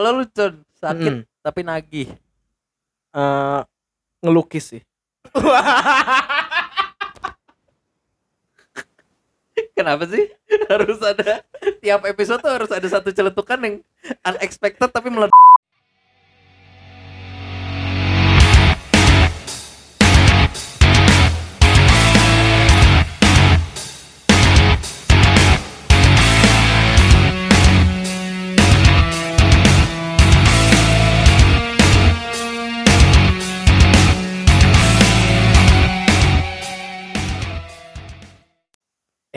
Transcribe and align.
Kalau 0.00 0.16
lu 0.16 0.24
Con, 0.32 0.64
sakit 0.80 1.12
Mm. 1.12 1.28
tapi 1.44 1.60
nagih. 1.60 2.08
Eh, 3.12 3.60
ngelukis 4.24 4.72
sih. 4.72 4.80
Kenapa 9.76 10.08
sih? 10.08 10.24
Harus 10.72 11.04
ada 11.04 11.44
tiap 11.84 12.08
episode 12.08 12.40
tuh 12.40 12.48
harus 12.48 12.72
ada 12.72 12.88
satu 12.88 13.12
celetukan 13.12 13.60
yang 13.60 13.84
unexpected 14.24 14.88
tapi 14.88 15.12
meledak. 15.12 15.36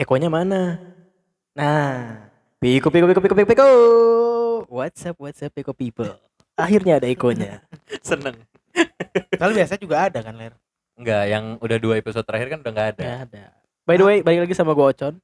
Ekonya 0.04 0.28
mana? 0.28 0.76
Nah, 1.56 2.28
piko 2.60 2.92
piko 2.92 3.08
piko 3.08 3.24
piko 3.24 3.34
piko 3.40 3.48
piko. 3.56 3.68
What's 4.68 5.00
up, 5.08 5.16
what's 5.16 5.40
up, 5.40 5.48
piko 5.48 5.72
people. 5.72 6.12
Akhirnya 6.60 7.00
ada 7.00 7.08
ekonya. 7.08 7.64
Seneng. 8.04 8.36
Kalau 9.40 9.56
biasa 9.56 9.80
juga 9.80 10.04
ada 10.04 10.20
kan 10.20 10.36
Ler. 10.36 10.52
Enggak, 11.00 11.24
yang 11.24 11.56
udah 11.56 11.80
dua 11.80 11.96
episode 11.96 12.20
terakhir 12.20 12.52
kan 12.52 12.60
udah 12.60 12.72
nggak 12.76 12.88
ada. 12.92 13.00
Ya 13.00 13.16
ada. 13.24 13.44
By 13.88 13.96
the 13.96 14.04
way, 14.04 14.20
balik 14.20 14.44
lagi 14.44 14.52
sama 14.52 14.76
gue 14.76 14.84
Ocon. 14.92 15.16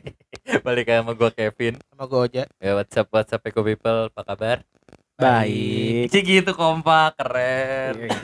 Balik 0.66 0.86
sama 0.86 1.12
gua 1.18 1.30
Kevin. 1.34 1.74
Sama 1.90 2.04
gue 2.06 2.20
aja. 2.30 2.44
Ya 2.62 2.72
WhatsApp 2.78 3.10
WhatsApp 3.10 3.46
Eko 3.50 3.66
People, 3.66 4.14
apa 4.14 4.22
kabar? 4.22 4.62
Baik. 5.18 6.06
Cik 6.06 6.22
gitu 6.22 6.54
kompak, 6.54 7.18
keren. 7.18 8.14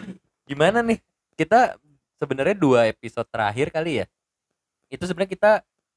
Gimana 0.46 0.86
nih? 0.86 1.02
Kita 1.34 1.74
sebenarnya 2.14 2.54
dua 2.54 2.86
episode 2.86 3.26
terakhir 3.26 3.74
kali 3.74 4.02
ya. 4.02 4.06
Itu 4.86 5.02
sebenarnya 5.10 5.34
kita 5.34 5.52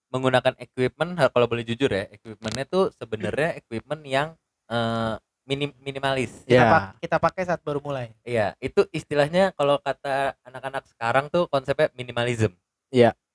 menggunakan 0.10 0.58
equipment 0.58 1.18
kalau 1.34 1.46
boleh 1.46 1.66
jujur 1.66 1.90
ya, 1.90 2.10
equipmentnya 2.10 2.66
tuh 2.66 2.90
sebenarnya 2.98 3.58
equipment 3.58 4.02
yang 4.06 4.28
eh, 4.70 5.16
minim 5.50 5.74
minimalis. 5.82 6.46
Kita, 6.46 6.62
Ya. 6.62 6.70
pak- 6.70 6.90
kita 7.02 7.18
pakai 7.18 7.44
saat 7.50 7.62
baru 7.66 7.82
mulai. 7.82 8.14
Iya, 8.22 8.54
itu 8.62 8.86
istilahnya 8.94 9.50
kalau 9.58 9.82
kata 9.82 10.38
anak-anak 10.46 10.86
sekarang 10.94 11.26
tuh 11.34 11.50
konsepnya 11.50 11.90
minimalism. 11.98 12.54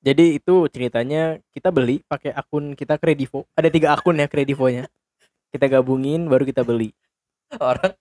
Jadi 0.05 0.37
itu 0.37 0.69
ceritanya 0.69 1.41
kita 1.49 1.73
beli 1.73 2.05
pakai 2.05 2.29
akun 2.37 2.77
kita 2.77 3.01
Kredivo. 3.01 3.49
Ada 3.57 3.73
tiga 3.73 3.97
akun 3.97 4.21
ya 4.21 4.29
Kredivonya. 4.29 4.85
Kita 5.49 5.65
gabungin 5.65 6.29
baru 6.29 6.45
kita 6.45 6.61
beli. 6.61 6.93
Orang 7.57 7.97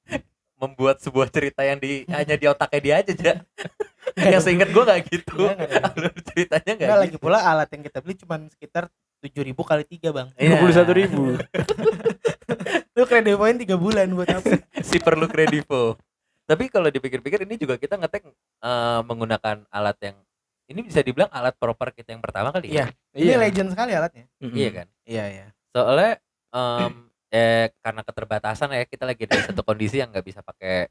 membuat 0.59 0.99
sebuah 0.99 1.31
cerita 1.31 1.63
yang 1.63 1.79
di 1.79 2.03
hanya 2.11 2.35
di 2.35 2.45
otaknya 2.51 2.79
dia 2.83 2.95
aja 2.99 3.11
aja. 3.15 3.33
yang 4.15 4.41
seingat 4.41 4.69
gua 4.69 4.83
nggak 4.85 5.01
gitu. 5.07 5.37
Enggak, 5.45 5.57
enggak. 5.57 5.83
Alur 5.89 6.13
ceritanya 6.23 6.71
nggak 6.71 6.85
Enggak 6.85 6.97
gitu. 6.97 7.03
lagi 7.07 7.17
pula 7.17 7.39
alat 7.41 7.69
yang 7.71 7.83
kita 7.83 7.97
beli 7.99 8.15
cuma 8.17 8.35
sekitar 8.49 8.83
7000 9.23 9.55
kali 9.55 9.83
3 9.87 10.11
bang 10.11 10.27
Iya. 10.35 10.49
Dua 10.51 10.57
puluh 10.59 10.75
satu 10.75 10.91
ribu. 10.91 11.23
Lu 12.95 13.03
kredit 13.07 13.35
poin 13.35 13.55
3 13.55 13.65
bulan 13.75 14.07
buat 14.11 14.29
apa? 14.29 14.49
si 14.87 14.97
perlu 14.99 15.25
kredivo. 15.25 15.97
Tapi 16.43 16.67
kalau 16.67 16.91
dipikir-pikir 16.91 17.47
ini 17.47 17.55
juga 17.55 17.79
kita 17.79 17.95
ngetek 17.95 18.27
eh, 18.27 19.01
menggunakan 19.07 19.63
alat 19.69 19.97
yang 20.03 20.17
ini 20.67 20.79
bisa 20.83 20.99
dibilang 20.99 21.27
alat 21.29 21.55
proper 21.55 21.91
kita 21.91 22.11
yang 22.11 22.21
pertama 22.21 22.51
kali 22.51 22.71
ya. 22.71 22.87
Ini 23.11 23.35
legend 23.35 23.71
sekali 23.71 23.91
alatnya 23.95 24.25
Iya 24.39 24.69
kan? 24.71 24.87
Iya 25.03 25.25
iya 25.29 25.45
Soalnya 25.71 26.11
em, 26.51 26.93
eh 27.27 27.67
karena 27.81 28.01
keterbatasan 28.03 28.69
ya 28.71 28.83
kita 28.85 29.03
lagi 29.03 29.23
di 29.25 29.37
satu 29.39 29.63
kondisi 29.63 29.97
yang 29.99 30.11
nggak 30.11 30.23
bisa 30.23 30.39
pakai 30.39 30.87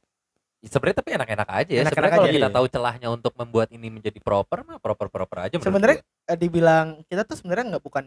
sebenarnya 0.62 0.98
tapi 1.02 1.10
enak-enak 1.18 1.48
aja 1.50 1.72
ya. 1.74 1.82
Sebenarnya 1.90 2.14
kalau 2.14 2.28
aja, 2.30 2.36
kita 2.38 2.50
tahu 2.54 2.66
celahnya 2.70 3.08
untuk 3.10 3.32
membuat 3.34 3.68
ini 3.74 3.88
menjadi 3.90 4.18
proper 4.22 4.62
mah 4.62 4.78
proper-proper 4.78 5.50
aja 5.50 5.54
Sebenarnya 5.58 5.98
eh, 6.02 6.38
dibilang 6.38 7.02
kita 7.10 7.26
tuh 7.26 7.34
sebenarnya 7.34 7.76
nggak 7.76 7.84
bukan 7.84 8.04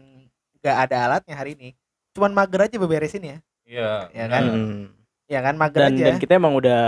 nggak 0.64 0.76
ada 0.88 0.96
alatnya 1.10 1.36
hari 1.36 1.52
ini 1.52 1.68
Cuman 2.16 2.32
mager 2.32 2.64
aja 2.64 2.76
beberesin 2.80 3.24
ya 3.24 3.38
Iya. 3.66 4.14
Ya 4.14 4.26
kan? 4.30 4.42
Mm. 4.46 4.82
Ya 5.26 5.42
kan 5.42 5.58
mager 5.58 5.90
Dan, 5.90 5.98
aja 5.98 6.04
dan 6.06 6.16
kita 6.22 6.38
emang 6.38 6.54
udah 6.54 6.82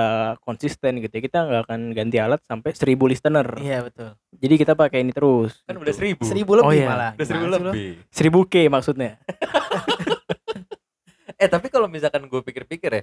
konsisten 0.47 1.03
gitu 1.03 1.11
ya. 1.11 1.23
Kita 1.27 1.39
nggak 1.43 1.63
akan 1.67 1.81
ganti 1.91 2.17
alat 2.23 2.39
sampai 2.47 2.71
1000 2.71 2.95
listener. 3.11 3.47
Iya 3.59 3.83
betul 3.83 4.15
Jadi 4.39 4.55
kita 4.63 4.73
pakai 4.79 5.03
ini 5.03 5.11
terus. 5.11 5.59
Kan 5.67 5.75
gitu. 5.75 5.83
udah 5.83 5.95
seribu. 5.99 6.23
Seribu 6.23 6.51
lebih 6.55 6.71
Oh, 6.71 6.73
iya. 6.73 6.87
malah 6.87 7.13
Udah 7.19 7.27
seribu 7.27 7.45
Gimana 7.51 7.75
lebih. 7.75 7.91
1000 8.15 8.47
K 8.47 8.55
maksudnya. 8.71 9.13
Eh 11.39 11.47
tapi 11.47 11.71
kalau 11.71 11.87
misalkan 11.87 12.27
gue 12.27 12.41
pikir-pikir 12.43 12.91
ya, 12.91 13.03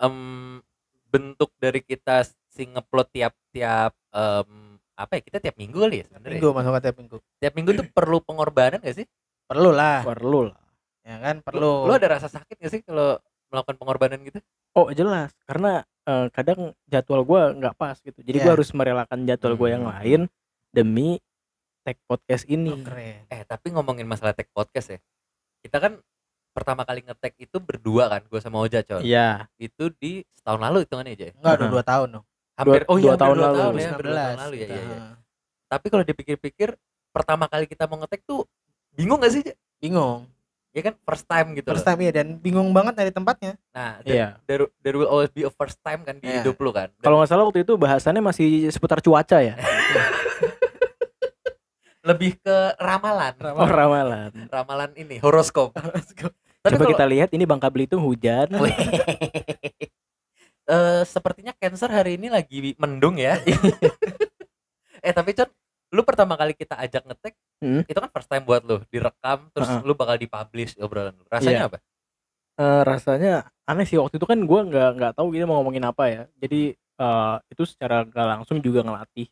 em, 0.00 0.64
bentuk 1.06 1.50
dari 1.56 1.80
kita 1.80 2.22
si 2.26 2.66
ngeplot 2.66 3.08
tiap-tiap 3.10 3.92
em, 4.10 4.50
apa 4.96 5.12
ya 5.20 5.22
kita 5.22 5.38
tiap 5.44 5.56
minggu 5.60 5.76
kali 5.76 5.96
ya 6.00 6.04
sebenarnya. 6.08 6.40
Minggu 6.40 6.48
masuk 6.56 6.72
ke 6.72 6.80
tiap 6.88 6.96
minggu 6.96 7.16
Tiap 7.36 7.52
minggu 7.52 7.70
tuh 7.76 7.86
perlu 7.92 8.18
pengorbanan 8.24 8.80
gak 8.80 8.96
sih? 8.96 9.06
Perlu 9.46 9.70
lah 9.70 10.02
Perlu 10.02 10.50
lah. 10.50 10.58
Ya 11.06 11.16
kan 11.22 11.36
Lu, 11.38 11.44
perlu 11.46 11.70
lu 11.86 11.92
ada 11.94 12.08
rasa 12.18 12.26
sakit 12.26 12.56
gak 12.58 12.72
sih 12.72 12.82
kalau 12.82 13.20
melakukan 13.52 13.76
pengorbanan 13.78 14.18
gitu? 14.26 14.40
Oh 14.74 14.90
jelas, 14.90 15.32
karena 15.46 15.86
eh, 16.04 16.26
kadang 16.34 16.74
jadwal 16.86 17.22
gua 17.22 17.54
nggak 17.54 17.74
pas 17.78 17.96
gitu. 17.98 18.20
Jadi 18.20 18.38
gua 18.42 18.52
Iya. 18.52 18.54
harus 18.58 18.68
merelakan 18.74 19.18
jadwal 19.24 19.54
gua 19.54 19.68
yang 19.72 19.84
Hmm. 19.86 19.92
lain 19.96 20.20
demi 20.74 21.22
tag 21.86 21.96
podcast 22.04 22.44
ini. 22.46 22.74
Oh, 22.74 22.82
keren 22.82 23.24
Eh 23.30 23.42
tapi 23.46 23.70
ngomongin 23.70 24.04
masalah 24.04 24.34
tag 24.34 24.50
podcast 24.50 24.96
ya, 24.96 24.98
kita 25.62 25.78
kan 25.78 25.92
pertama 26.56 26.82
kali 26.82 27.04
ngetek 27.04 27.36
itu 27.36 27.60
berdua 27.60 28.08
kan, 28.08 28.24
gue 28.24 28.40
sama 28.40 28.56
Oja 28.58 28.80
coy. 28.80 29.04
Iya. 29.04 29.44
Itu 29.56 29.92
di 29.92 30.24
setahun 30.32 30.58
lalu 30.58 30.88
hitungannya 30.88 31.12
aja. 31.12 31.24
ya? 31.28 31.32
Enggak 31.36 31.52
udah. 31.54 31.68
2 31.68 31.84
tahun 31.84 32.08
dong 32.10 32.24
Hampir 32.56 32.80
Dua- 32.80 32.88
oh 32.88 32.96
iya 32.96 33.04
dua 33.04 33.16
tahun 33.20 33.36
dua 33.36 33.44
lalu. 33.44 33.58
tahun 33.58 33.74
ya, 33.76 33.84
hampir 33.86 34.04
dua 34.06 34.16
tahun 34.16 34.32
2019 34.32 34.40
lalu 34.40 34.54
ya, 34.56 34.64
kita. 34.64 34.72
ya, 34.72 34.82
ya. 34.88 35.00
Tapi 35.66 35.86
kalau 35.92 36.04
dipikir-pikir 36.04 36.68
pertama 37.12 37.44
kali 37.46 37.64
kita 37.66 37.84
mau 37.84 37.98
ngetek 37.98 38.24
tuh 38.24 38.40
bingung 38.90 39.20
gak 39.20 39.28
sih? 39.30 39.44
Ja? 39.44 39.52
Bingung 39.76 40.24
Ya 40.72 40.80
kan 40.82 40.92
first 40.98 41.24
time 41.24 41.52
gitu 41.52 41.64
First 41.66 41.82
loh. 41.82 41.88
time 41.90 42.00
ya 42.02 42.12
dan 42.14 42.36
bingung 42.36 42.68
banget 42.70 42.92
dari 42.94 43.08
tempatnya 43.08 43.56
Nah, 43.70 43.96
there, 44.02 44.12
Iya. 44.14 44.28
there, 44.44 44.64
there 44.80 44.92
will 44.94 45.04
always 45.06 45.28
be 45.30 45.40
a 45.40 45.48
first 45.50 45.80
time 45.80 46.00
kan 46.00 46.16
di 46.16 46.24
Iya. 46.26 46.40
hidup 46.40 46.56
lu 46.58 46.68
kan. 46.68 46.88
Kalau 46.98 47.16
nggak 47.16 47.28
salah 47.28 47.44
waktu 47.44 47.60
itu 47.60 47.72
bahasannya 47.74 48.20
masih 48.22 48.48
seputar 48.68 49.00
cuaca 49.00 49.36
ya. 49.38 49.56
lebih 52.06 52.38
ke 52.38 52.56
ramalan. 52.78 53.34
Oh 53.52 53.66
ramalan. 53.66 54.30
Ramalan 54.46 54.90
ini 54.94 55.18
horoskop. 55.18 55.74
Tapi 56.66 56.74
Coba 56.74 56.82
kalau- 56.82 56.92
kita 56.98 57.06
lihat 57.06 57.30
ini 57.30 57.44
Bangka 57.46 57.70
Belitung 57.70 58.02
hujan. 58.02 58.50
Eh, 60.66 61.02
sepertinya 61.06 61.54
Cancer 61.54 61.86
hari 61.86 62.18
ini 62.18 62.26
lagi 62.26 62.74
mendung 62.74 63.14
ya. 63.14 63.38
eh 65.06 65.14
tapi 65.14 65.30
Con, 65.30 65.46
lu 65.94 66.02
pertama 66.02 66.34
kali 66.34 66.58
kita 66.58 66.74
ajak 66.74 67.06
ngetek, 67.06 67.34
Hmm. 67.56 67.86
itu 67.86 67.94
kan 67.94 68.10
first 68.10 68.26
time 68.26 68.42
buat 68.42 68.60
lu, 68.60 68.82
direkam 68.90 69.46
terus 69.54 69.70
Heeh. 69.70 69.86
lu 69.86 69.94
bakal 69.94 70.18
dipublish 70.18 70.74
obrolan 70.76 71.14
lu. 71.14 71.22
Rasanya 71.30 71.56
Iya. 71.56 71.68
apa? 71.70 71.78
Eh, 72.56 72.82
rasanya 72.82 73.34
aneh 73.62 73.86
sih 73.86 73.94
waktu 73.94 74.18
itu 74.18 74.26
kan 74.26 74.42
gua 74.42 74.66
nggak 74.66 74.90
nggak 74.92 75.12
tahu 75.14 75.30
kita 75.30 75.46
mau 75.46 75.62
ngomongin 75.62 75.86
apa 75.86 76.04
ya. 76.10 76.22
Jadi 76.36 76.74
eh, 76.74 77.36
itu 77.46 77.62
secara 77.62 78.02
nggak 78.02 78.26
langsung 78.26 78.58
juga 78.58 78.82
ngelatih 78.82 79.30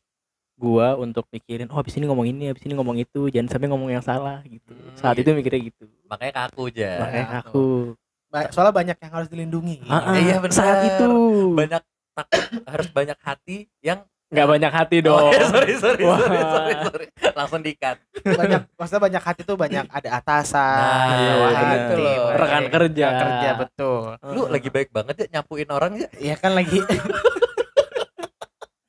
gua 0.57 0.95
untuk 0.95 1.27
mikirin 1.29 1.67
oh 1.67 1.77
habis 1.77 1.93
ini 1.93 2.05
ngomong 2.05 2.27
ini 2.27 2.45
habis 2.47 2.63
ini 2.63 2.73
ngomong 2.73 2.97
itu 2.97 3.27
jangan 3.27 3.49
sampai 3.49 3.67
ngomong 3.67 3.91
yang 3.91 4.01
salah 4.01 4.39
gitu 4.45 4.71
Hmm, 4.71 4.95
saat 4.95 5.17
gitu. 5.17 5.27
itu 5.27 5.37
mikirnya 5.37 5.61
gitu 5.65 5.85
Makanya 6.05 6.33
kaku 6.41 6.63
aja. 6.69 6.91
makanya 7.01 7.25
aku. 7.25 7.39
aku 7.41 7.65
Ba- 8.29 8.51
Soalnya 8.51 8.73
banyak 8.73 8.97
yang 8.97 9.13
harus 9.13 9.29
dilindungi 9.29 9.77
Ah, 9.85 10.01
ah, 10.05 10.17
Iya, 10.17 10.37
benar. 10.39 10.53
saat 10.53 10.79
itu 10.85 11.07
Banyak 11.53 11.83
takut 12.13 12.43
harus 12.65 12.89
banyak 12.89 13.19
hati 13.19 13.57
yang 13.81 13.99
nggak 14.27 14.49
banyak 14.49 14.73
hati 14.73 14.97
Oh, 15.01 15.05
dong 15.05 15.31
ya, 15.37 15.47
sorry, 15.47 15.75
sorry, 15.77 16.03
Wah. 16.03 16.19
sorry, 16.19 16.39
sorry, 16.41 16.75
sorry. 16.81 17.07
Langsung 17.33 17.61
dikat. 17.61 17.97
banyak 18.25 18.61
maksudnya 18.73 19.03
banyak 19.03 19.23
hati 19.23 19.41
tuh 19.43 19.55
banyak 19.55 19.85
ada 19.89 20.09
atasan 20.13 20.75
Nah, 20.75 21.07
ada 21.07 21.15
iya, 21.15 21.35
hati, 21.63 22.03
benar. 22.03 22.25
banyak 22.25 22.35
Rekan 22.37 22.65
kerja. 22.69 23.07
rekan 23.07 23.19
kerja 23.21 23.51
betul 23.57 24.01
Lu 24.29 24.43
lagi 24.49 24.69
baik 24.69 24.91
banget 24.91 25.15
ya 25.17 25.27
nyapuin 25.33 25.69
orang 25.69 25.93
ya. 25.97 26.09
Iya 26.17 26.35
kan 26.37 26.51
lagi 26.53 26.79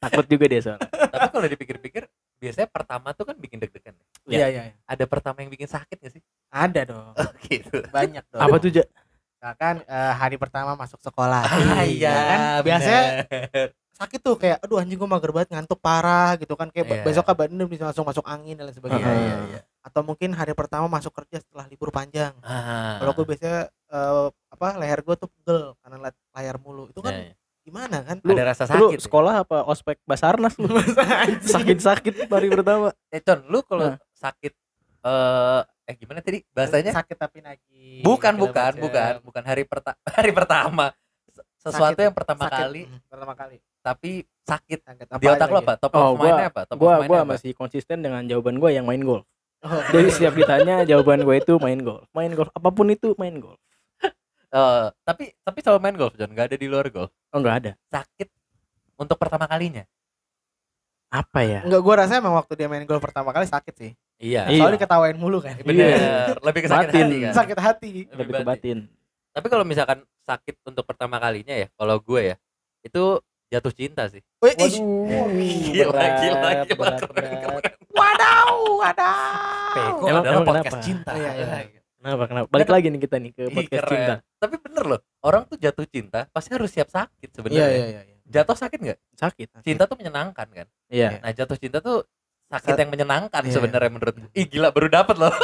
takut 0.07 0.25
juga 0.27 0.45
dia 0.45 0.61
soalnya 0.61 0.81
Tapi 1.15 1.27
kalau 1.29 1.47
dipikir-pikir, 1.47 2.03
biasanya 2.35 2.67
pertama 2.67 3.07
tuh 3.11 3.23
kan 3.23 3.35
bikin 3.35 3.57
deg-degan. 3.57 3.95
iya 4.25 4.47
iya 4.47 4.61
iya. 4.67 4.75
Ada 4.83 5.05
pertama 5.05 5.39
yang 5.39 5.49
bikin 5.49 5.65
sakit 5.65 5.97
gak 5.97 6.11
sih? 6.11 6.21
ada 6.47 6.81
dong 6.83 7.11
gitu. 7.45 7.83
banyak 7.89 8.23
dong 8.25 8.41
apa 8.41 8.55
tuh 8.57 8.71
Ja? 8.71 8.85
misalkan 9.35 9.75
eh, 9.83 10.13
hari 10.15 10.35
pertama 10.35 10.73
masuk 10.73 10.97
sekolah 10.99 11.43
Ah, 11.43 11.83
Iya 11.83 12.09
kan 12.11 12.39
biasanya 12.61 13.01
sakit 13.93 14.19
tuh 14.19 14.35
kayak 14.35 14.59
aduh 14.59 14.75
anjing 14.75 14.95
gue 14.95 15.05
mager 15.05 15.29
banget 15.29 15.51
ngantuk 15.51 15.77
parah 15.77 16.35
gitu 16.35 16.51
kan 16.53 16.67
kayak 16.67 16.87
Iya. 16.89 17.03
besok 17.03 17.29
badan 17.29 17.55
udah 17.57 17.69
bisa 17.69 17.83
langsung 17.85 18.03
masuk 18.03 18.25
angin 18.25 18.55
dan 18.55 18.65
lain 18.65 18.73
sebagainya 18.73 19.05
Iya, 19.05 19.15
iya, 19.15 19.35
iya. 19.49 19.59
atau 19.81 20.01
mungkin 20.01 20.31
hari 20.31 20.51
pertama 20.51 20.87
masuk 20.87 21.13
kerja 21.13 21.39
setelah 21.39 21.63
libur 21.65 21.91
panjang 21.91 22.33
Ah. 22.41 22.97
kalau 22.99 23.11
gue 23.13 23.25
biasanya 23.25 23.59
eh, 23.69 24.25
apa 24.49 24.67
leher 24.75 24.99
gue 24.99 25.15
tuh 25.15 25.29
pegel 25.29 25.75
karena 25.77 25.97
layar 26.33 26.55
mulu 26.57 26.87
itu 26.89 26.99
kan 26.99 27.13
Nah, 27.13 27.31
gimana 27.65 27.97
kan 27.99 28.21
Lu- 28.21 28.31
ada 28.31 28.45
rasa 28.47 28.63
lu 28.69 28.93
sakit. 28.93 28.95
ya? 28.95 29.01
sekolah 29.01 29.33
apa 29.41 29.57
ospek 29.65 29.97
basarnas 30.03 30.53
lu 30.55 30.69
sakit-sakit 31.49 32.27
hari 32.27 32.47
pertama 32.47 32.93
Eh, 33.09 33.19
Con, 33.19 33.41
lu 33.43 33.59
kalau 33.61 33.89
Nah. 33.89 33.97
sakit 34.13 34.53
eh 35.01 35.61
eh 35.83 35.95
gimana 35.95 36.19
tadi 36.19 36.45
bahasanya? 36.47 36.93
sakit 36.93 37.13
tapi 37.15 37.39
lagi 37.39 38.01
Bukan, 38.01 38.33
bukan, 38.35 38.71
macam. 38.71 38.81
bukan, 38.81 39.13
bukan 39.23 39.43
hari 39.43 39.63
pertama 39.63 39.97
hari 40.17 40.31
pertama. 40.31 40.85
Sesuatu 41.57 41.93
Sakit. 41.93 42.05
yang 42.05 42.13
pertama 42.13 42.43
Sakit. 42.43 42.57
kali 42.59 42.81
Hmm, 42.85 42.99
pertama 43.03 43.33
kali 43.33 43.57
tapi 43.81 44.11
sakit 44.43 44.79
sakit 44.83 45.05
di 45.15 45.25
otak 45.27 45.45
lo 45.47 45.57
apa 45.59 45.73
top 45.75 45.91
Oh, 45.91 46.13
of 46.13 46.17
gua- 46.19 46.37
apa 46.43 46.61
top 46.63 46.77
gua 46.77 46.93
of 46.95 47.05
gua 47.05 47.19
apa 47.19 47.29
masih 47.31 47.51
konsisten 47.51 47.97
dengan 47.99 48.21
jawaban 48.23 48.55
gua 48.55 48.69
yang 48.69 48.85
main 48.85 49.01
golf 49.01 49.25
Oh, 49.59 49.81
jadi 49.87 50.05
setiap 50.07 50.33
ditanya 50.35 50.85
jawaban 50.85 51.21
gue 51.21 51.35
itu 51.35 51.57
main 51.57 51.79
golf 51.79 52.05
main 52.11 52.29
golf 52.29 52.49
apa 52.51 52.69
pun 52.69 52.85
itu 52.87 53.13
main 53.15 53.33
golf 53.35 53.57
Eh, 54.47 54.85
tapi 55.01 55.23
tapi 55.37 55.59
selalu 55.59 55.79
main 55.79 55.95
golf 55.95 56.13
John 56.13 56.29
nggak 56.29 56.47
ada 56.47 56.57
di 56.57 56.65
luar 56.65 56.87
golf 56.87 57.11
oh 57.11 57.37
nggak 57.37 57.55
ada 57.57 57.71
sakit 57.85 58.27
untuk 58.95 59.15
pertama 59.15 59.45
kalinya 59.45 59.83
apa 61.07 61.39
ya 61.41 61.59
Enggak, 61.61 61.81
gua 61.81 61.95
rasa 61.97 62.17
emang 62.17 62.33
waktu 62.33 62.53
dia 62.55 62.67
main 62.67 62.83
golf 62.83 62.99
pertama 62.99 63.29
kali 63.29 63.45
sakit 63.45 63.73
sih. 63.73 63.91
iya 64.17 64.47
Iya. 64.47 64.59
Soalnya 64.59 64.75
diketawain 64.77 65.15
mulu 65.15 65.39
kan. 65.39 65.55
bener 65.59 66.35
lebih 66.39 66.61
ke 66.61 66.69
sakit 66.69 66.87
Batin. 66.89 67.01
hati 67.01 67.17
kan 67.21 67.33
Sakit 67.33 67.57
hati. 67.57 67.91
lebih 68.09 68.33
ke 68.33 68.43
batin 68.43 68.77
tapi 69.29 69.47
kalau 69.47 69.63
misalkan 69.63 69.99
sakit 70.21 70.55
untuk 70.63 70.83
pertama 70.83 71.17
kalinya 71.17 71.51
ya 71.53 71.67
kalau 71.73 71.99
gue 71.99 72.21
ya 72.25 72.35
itu 72.81 73.19
jatuh 73.47 73.71
cinta 73.71 74.07
sih 74.07 74.23
Wih, 74.39 74.55
ih. 74.55 74.71
Gila, 75.71 75.91
berat, 75.91 76.11
gila, 76.17 76.37
gila, 76.61 76.75
berat, 76.75 76.95
keren, 76.97 77.11
berat. 77.11 77.39
keren. 77.61 77.73
Wadaw, 77.91 78.49
wadaw. 78.77 79.71
Peko 79.71 80.03
Emang- 80.05 80.23
adalah 80.23 80.41
podcast 80.41 80.67
kenapa? 80.73 80.83
cinta 80.83 81.11
Iya, 81.13 81.31
iya. 81.35 81.81
Kenapa 82.05 82.23
kenapa 82.27 82.47
balik 82.47 82.69
lagi 82.69 82.87
nih 82.87 83.01
kita 83.01 83.17
nih 83.17 83.31
ke 83.31 83.43
Ih, 83.43 83.49
podcast 83.51 83.81
keren. 83.81 83.91
cinta 83.91 84.15
tapi 84.37 84.55
bener 84.59 84.83
loh 84.85 84.99
orang 85.19 85.43
tuh 85.43 85.57
jatuh 85.57 85.85
cinta 85.85 86.29
pasti 86.29 86.49
harus 86.51 86.69
siap 86.69 86.85
sakit 86.87 87.25
Iya, 87.25 87.33
sebenarnya 87.33 87.65
iya, 87.65 87.85
iya. 87.89 88.01
iya. 88.05 88.17
jatuh 88.23 88.53
sakit 88.53 88.77
nggak 88.79 88.99
sakit 89.15 89.47
cinta 89.59 89.83
tuh 89.83 89.97
menyenangkan 89.97 90.47
kan 90.47 90.67
iya 90.87 91.17
nah 91.17 91.31
jatuh 91.31 91.57
cinta 91.57 91.77
tuh 91.79 92.05
sakit 92.45 92.69
Sa- 92.69 92.79
yang 92.79 92.91
menyenangkan 92.91 93.41
Iya. 93.41 93.51
sebenarnya 93.51 93.89
menurut 93.89 94.15
ih 94.31 94.45
gila 94.45 94.69
baru 94.69 94.87
dapat 94.87 95.15
loh 95.17 95.33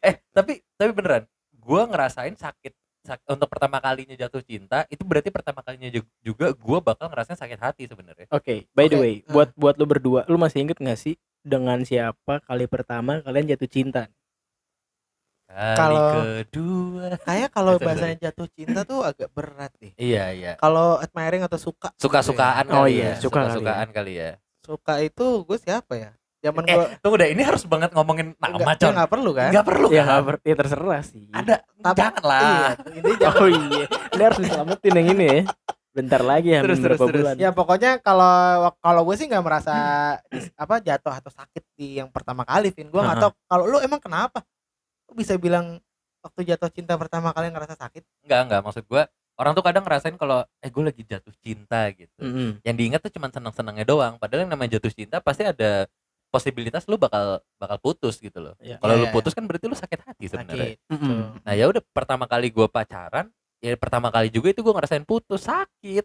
eh 0.00 0.14
tapi 0.30 0.62
tapi 0.72 0.90
beneran 0.92 1.26
gua 1.56 1.82
ngerasain 1.84 2.32
sakit 2.32 2.70
sak- 3.02 3.26
untuk 3.26 3.48
pertama 3.48 3.78
kalinya 3.78 4.14
jatuh 4.14 4.38
cinta 4.40 4.86
itu 4.86 5.02
berarti 5.02 5.28
pertama 5.28 5.60
kalinya 5.60 5.90
ju- 5.90 6.06
juga 6.20 6.54
gua 6.54 6.78
bakal 6.80 7.06
ngerasain 7.08 7.34
sakit 7.34 7.58
hati 7.58 7.82
sebenarnya 7.84 8.30
Oke, 8.30 8.70
by 8.70 8.86
the 8.86 8.94
way, 8.96 9.14
hmm. 9.18 9.30
buat 9.30 9.50
buat 9.52 9.74
lu 9.74 9.84
berdua, 9.84 10.22
lu 10.24 10.36
masih 10.36 10.62
inget 10.62 10.76
gak 10.76 10.94
sih 10.96 11.14
dengan 11.40 11.82
siapa 11.82 12.38
kali 12.40 12.66
pertama 12.66 13.18
kalian 13.20 13.46
jatuh 13.48 13.66
cinta? 13.68 14.02
Kalau- 15.56 16.12
kedua 16.42 17.06
Kayak 17.18 17.48
kalau 17.50 17.72
bahasanya 17.82 18.16
jatuh 18.22 18.48
cinta 18.50 18.80
tuh 18.82 19.00
agak 19.00 19.28
berat 19.30 19.72
deh. 19.76 19.92
iya 19.96 20.28
iya 20.30 20.52
Kalau 20.56 20.96
admiring 20.96 21.42
atau 21.42 21.56
suka. 21.56 21.88
suka-sukaan 21.96 22.68
Oh 22.70 22.84
iya, 22.84 23.16
ya 23.16 23.18
suka 23.18 23.40
kali 23.40 23.48
ya. 23.48 23.52
suka-sukaan 23.52 23.88
kali 23.90 24.12
ya 24.14 24.30
Suka 24.60 24.94
itu 25.00 25.26
gue 25.42 25.56
siapa 25.56 25.92
ya? 25.94 26.10
Zaman 26.36 26.62
eh 26.62 26.74
gue 26.74 26.86
tunggu 27.00 27.16
deh 27.16 27.30
ini 27.30 27.40
harus 27.40 27.64
banget 27.64 27.90
ngomongin 27.90 28.36
nama 28.36 28.54
enggak, 28.54 28.76
con 28.78 28.92
enggak 28.92 29.10
perlu 29.10 29.30
kan? 29.32 29.50
nggak 29.50 29.66
perlu 29.66 29.86
Ya 29.88 30.02
kan 30.04 30.22
ya 30.42 30.54
terserah 30.54 31.02
sih. 31.02 31.24
ada 31.30 31.56
Tapi- 31.80 31.96
jangan 31.96 32.22
lah 32.22 32.42
Iya, 32.42 32.68
ini 32.92 33.12
jangan. 33.22 33.40
Oh 33.40 33.48
iya, 33.48 33.84
ini 33.88 34.22
harus 34.22 34.38
diselamatin 34.38 34.92
yang 34.94 35.08
ini 35.10 35.24
ya. 35.24 35.40
Bentar 35.96 36.20
lagi 36.20 36.52
ya, 36.52 36.60
Terus, 36.60 36.76
terus, 36.78 37.00
bulan. 37.00 37.34
Ya 37.40 37.50
pokoknya 37.50 37.96
kalau 37.98 38.68
kalau 38.76 39.00
gue 39.02 39.16
sih 39.16 39.24
nggak 39.24 39.40
merasa 39.40 39.72
apa 40.52 40.74
jatuh 40.78 41.08
atau 41.10 41.32
sakit 41.32 41.64
di 41.72 41.96
yang 41.96 42.12
pertama 42.12 42.44
kali, 42.44 42.68
Vin. 42.68 42.92
Gue 42.92 43.00
nggak 43.00 43.16
tahu 43.16 43.32
kalau 43.48 43.64
lu 43.64 43.78
emang 43.80 43.96
kenapa? 43.96 44.44
Bisa 45.16 45.34
bilang 45.34 45.80
waktu 46.20 46.40
jatuh 46.44 46.68
cinta 46.68 46.94
pertama 46.94 47.32
kali 47.32 47.48
ngerasa 47.48 47.74
sakit? 47.74 48.04
Enggak, 48.22 48.40
enggak 48.44 48.60
maksud 48.60 48.84
gua 48.84 49.08
orang 49.36 49.52
tuh 49.52 49.60
kadang 49.60 49.84
ngerasain 49.84 50.16
kalau 50.16 50.44
eh 50.58 50.68
gue 50.68 50.82
lagi 50.82 51.02
jatuh 51.02 51.32
cinta 51.38 51.92
gitu. 51.92 52.20
Mm-mm. 52.20 52.56
Yang 52.60 52.76
diingat 52.76 53.00
tuh 53.00 53.12
cuma 53.12 53.28
senang-senangnya 53.28 53.84
doang. 53.84 54.16
Padahal 54.16 54.44
yang 54.44 54.52
namanya 54.52 54.76
jatuh 54.76 54.88
cinta 54.88 55.20
pasti 55.20 55.44
ada 55.44 55.84
posibilitas 56.26 56.84
lu 56.84 56.96
bakal 56.96 57.40
bakal 57.56 57.76
putus 57.78 58.16
gitu 58.16 58.40
loh. 58.40 58.56
Iya. 58.58 58.80
Kalau 58.80 58.96
Iya, 58.96 59.00
lu 59.00 59.06
iya. 59.08 59.12
putus 59.12 59.32
kan 59.32 59.44
berarti 59.44 59.64
lu 59.66 59.76
sakit 59.76 60.00
hati 60.02 60.24
sebenarnya. 60.26 60.72
Sakit. 60.72 60.92
Mm-mm. 60.92 61.20
Nah, 61.44 61.52
ya 61.52 61.64
udah 61.68 61.82
pertama 61.92 62.24
kali 62.24 62.48
gua 62.48 62.64
pacaran, 62.66 63.28
ya 63.60 63.76
pertama 63.76 64.08
kali 64.08 64.28
juga 64.28 64.52
itu 64.52 64.64
gua 64.64 64.80
ngerasain 64.80 65.04
putus 65.04 65.44
sakit. 65.44 66.04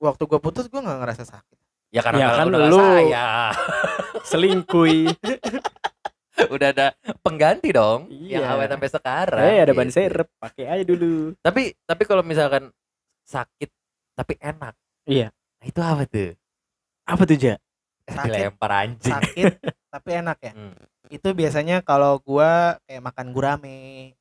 Waktu 0.00 0.22
gue 0.24 0.40
putus 0.40 0.64
gue 0.64 0.80
nggak 0.80 0.98
ngerasa 1.04 1.28
sakit. 1.28 1.58
Ya 1.92 2.00
karena 2.00 2.18
Ya 2.24 2.28
kan 2.32 2.48
lu- 2.48 2.80
saya 2.80 3.52
Selingkuh. 4.24 4.88
udah 6.48 6.68
ada 6.70 6.86
pengganti 7.20 7.70
dong 7.70 8.06
Iya. 8.08 8.40
yang 8.40 8.44
awet 8.54 8.70
sampai 8.70 8.88
sekarang. 8.88 9.42
Eh 9.44 9.58
ada 9.60 9.72
ban 9.72 9.88
gitu. 9.88 9.96
serep, 9.98 10.28
pakai 10.38 10.64
aja 10.66 10.84
dulu. 10.84 11.34
Tapi 11.38 11.74
tapi 11.84 12.02
kalau 12.04 12.22
misalkan 12.22 12.70
sakit 13.24 13.70
tapi 14.14 14.34
enak. 14.38 14.74
Iya. 15.04 15.28
Nah, 15.30 15.66
itu 15.66 15.80
apa 15.80 16.02
tuh? 16.04 16.30
Apa 17.04 17.22
tuh, 17.24 17.36
Ja? 17.36 17.54
Sakit. 18.06 18.26
Dilempar 18.26 18.70
anjing. 18.72 19.12
Sakit 19.12 19.52
tapi 19.88 20.10
enak 20.14 20.38
ya. 20.40 20.52
Hmm. 20.54 20.74
Itu 21.10 21.28
biasanya 21.34 21.82
kalau 21.82 22.18
gua 22.18 22.78
kayak 22.86 23.02
makan 23.02 23.26
gurame, 23.30 24.14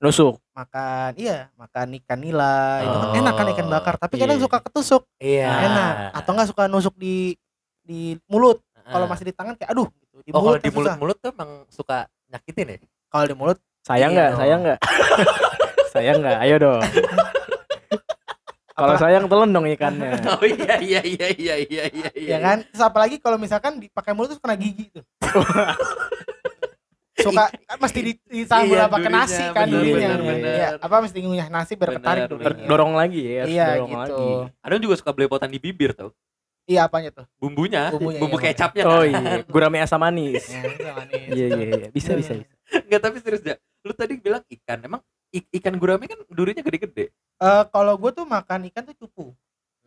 Nusuk. 0.00 0.40
makan 0.50 1.14
iya, 1.14 1.52
makan 1.54 1.94
ikan 2.02 2.18
nila, 2.18 2.82
itu 2.82 2.96
kan 2.96 3.08
Oh, 3.08 3.20
enak 3.20 3.34
kan 3.36 3.46
ikan 3.54 3.68
bakar, 3.68 3.94
tapi 3.96 4.18
kadang 4.18 4.40
iya. 4.40 4.44
suka 4.44 4.58
ketusuk, 4.58 5.02
Iya. 5.16 5.48
enak. 5.48 5.94
Atau 6.16 6.30
enggak 6.34 6.48
suka 6.50 6.62
nusuk 6.66 6.96
di 6.96 7.36
di 7.84 8.16
mulut. 8.26 8.58
Kalau 8.82 9.06
masih 9.06 9.30
di 9.30 9.34
tangan 9.36 9.54
kayak 9.54 9.70
aduh 9.70 9.86
gitu. 9.86 10.01
Di 10.22 10.30
oh 10.30 10.38
kalau 10.38 10.46
mulut 10.48 10.58
di 10.58 10.62
kan 10.62 10.72
susah. 10.72 10.94
mulut-mulut 10.94 11.16
tuh 11.18 11.30
emang 11.30 11.50
suka 11.68 11.98
nyakitin 12.28 12.66
ya? 12.68 12.76
Kalau 13.08 13.24
di 13.24 13.34
mulut 13.34 13.58
Sayang 13.82 14.10
Iya 14.10 14.16
nggak? 14.16 14.30
sayang 14.36 14.60
nggak? 14.62 14.78
sayang 15.92 16.16
nggak? 16.18 16.38
Ayo 16.38 16.56
dong. 16.56 16.82
Kalau 18.72 18.88
Apa- 18.88 19.02
sayang 19.02 19.24
telan 19.26 19.50
dong 19.50 19.66
ikannya. 19.66 20.10
Oh 20.32 20.44
iya 20.44 20.74
iya 20.78 21.00
iya 21.02 21.26
iya 21.28 21.54
iya 21.60 21.84
iya 21.90 22.08
ya 22.14 22.38
kan 22.38 22.62
terus 22.64 22.80
apalagi 22.80 23.18
kalau 23.18 23.36
misalkan 23.36 23.76
dipakai 23.76 24.12
mulut 24.12 24.30
terus 24.30 24.40
kena 24.40 24.54
gigi 24.54 24.88
tuh 24.88 25.02
suka 27.22 27.44
kan 27.52 27.76
mesti 27.78 28.00
di, 28.00 28.12
disambung 28.24 28.72
Iya, 28.72 28.86
pakai 28.88 29.04
durinya, 29.04 29.22
nasi 29.22 29.42
kan 29.46 29.66
bener, 29.68 29.74
durinya 29.76 30.08
bener, 30.08 30.22
bener. 30.24 30.54
Iya, 30.56 30.68
apa 30.80 30.96
mesti 30.98 31.18
ngunyah 31.20 31.48
nasi 31.48 31.72
biar 31.72 31.88
Bener, 31.88 31.98
ketarik 32.00 32.22
durinya 32.26 32.66
Dorong 32.66 32.92
lagi 32.94 33.20
ya, 33.20 33.44
Iya, 33.44 33.66
dorong 33.76 33.90
gitu. 33.92 33.98
lagi. 34.18 34.26
Ada 34.58 34.74
juga 34.80 34.94
suka 34.96 35.10
belepotan 35.12 35.48
di 35.48 35.58
bibir 35.58 35.92
tau 35.92 36.10
iya 36.64 36.86
apanya 36.86 37.10
tuh 37.10 37.26
Bumbunya, 37.36 37.90
Bumbunya, 37.90 38.20
bumbu 38.22 38.36
iya, 38.36 38.50
kecapnya 38.50 38.84
Oh 38.84 39.02
kan? 39.02 39.10
iya, 39.10 39.42
gurame 39.44 39.78
asam 39.78 39.98
manis. 39.98 40.46
Ya. 40.46 40.62
Iya 41.28 41.46
iya 41.50 41.66
iya, 41.76 41.88
bisa 41.90 42.14
bisa 42.14 42.32
bisa. 42.34 42.52
Enggak 42.72 43.00
tapi 43.02 43.16
serius 43.18 43.42
ya 43.42 43.56
Lu 43.82 43.92
tadi 43.92 44.14
bilang 44.16 44.40
ikan 44.46 44.78
Emang 44.78 45.02
ikan 45.32 45.74
gurame 45.76 46.06
kan 46.06 46.18
durinya 46.28 46.62
gede-gede 46.62 47.10
Eh, 47.36 47.64
kalau 47.68 47.98
gue 47.98 48.10
tuh 48.12 48.22
makan 48.22 48.70
ikan 48.70 48.82
tuh 48.84 48.96
cupu 48.96 49.34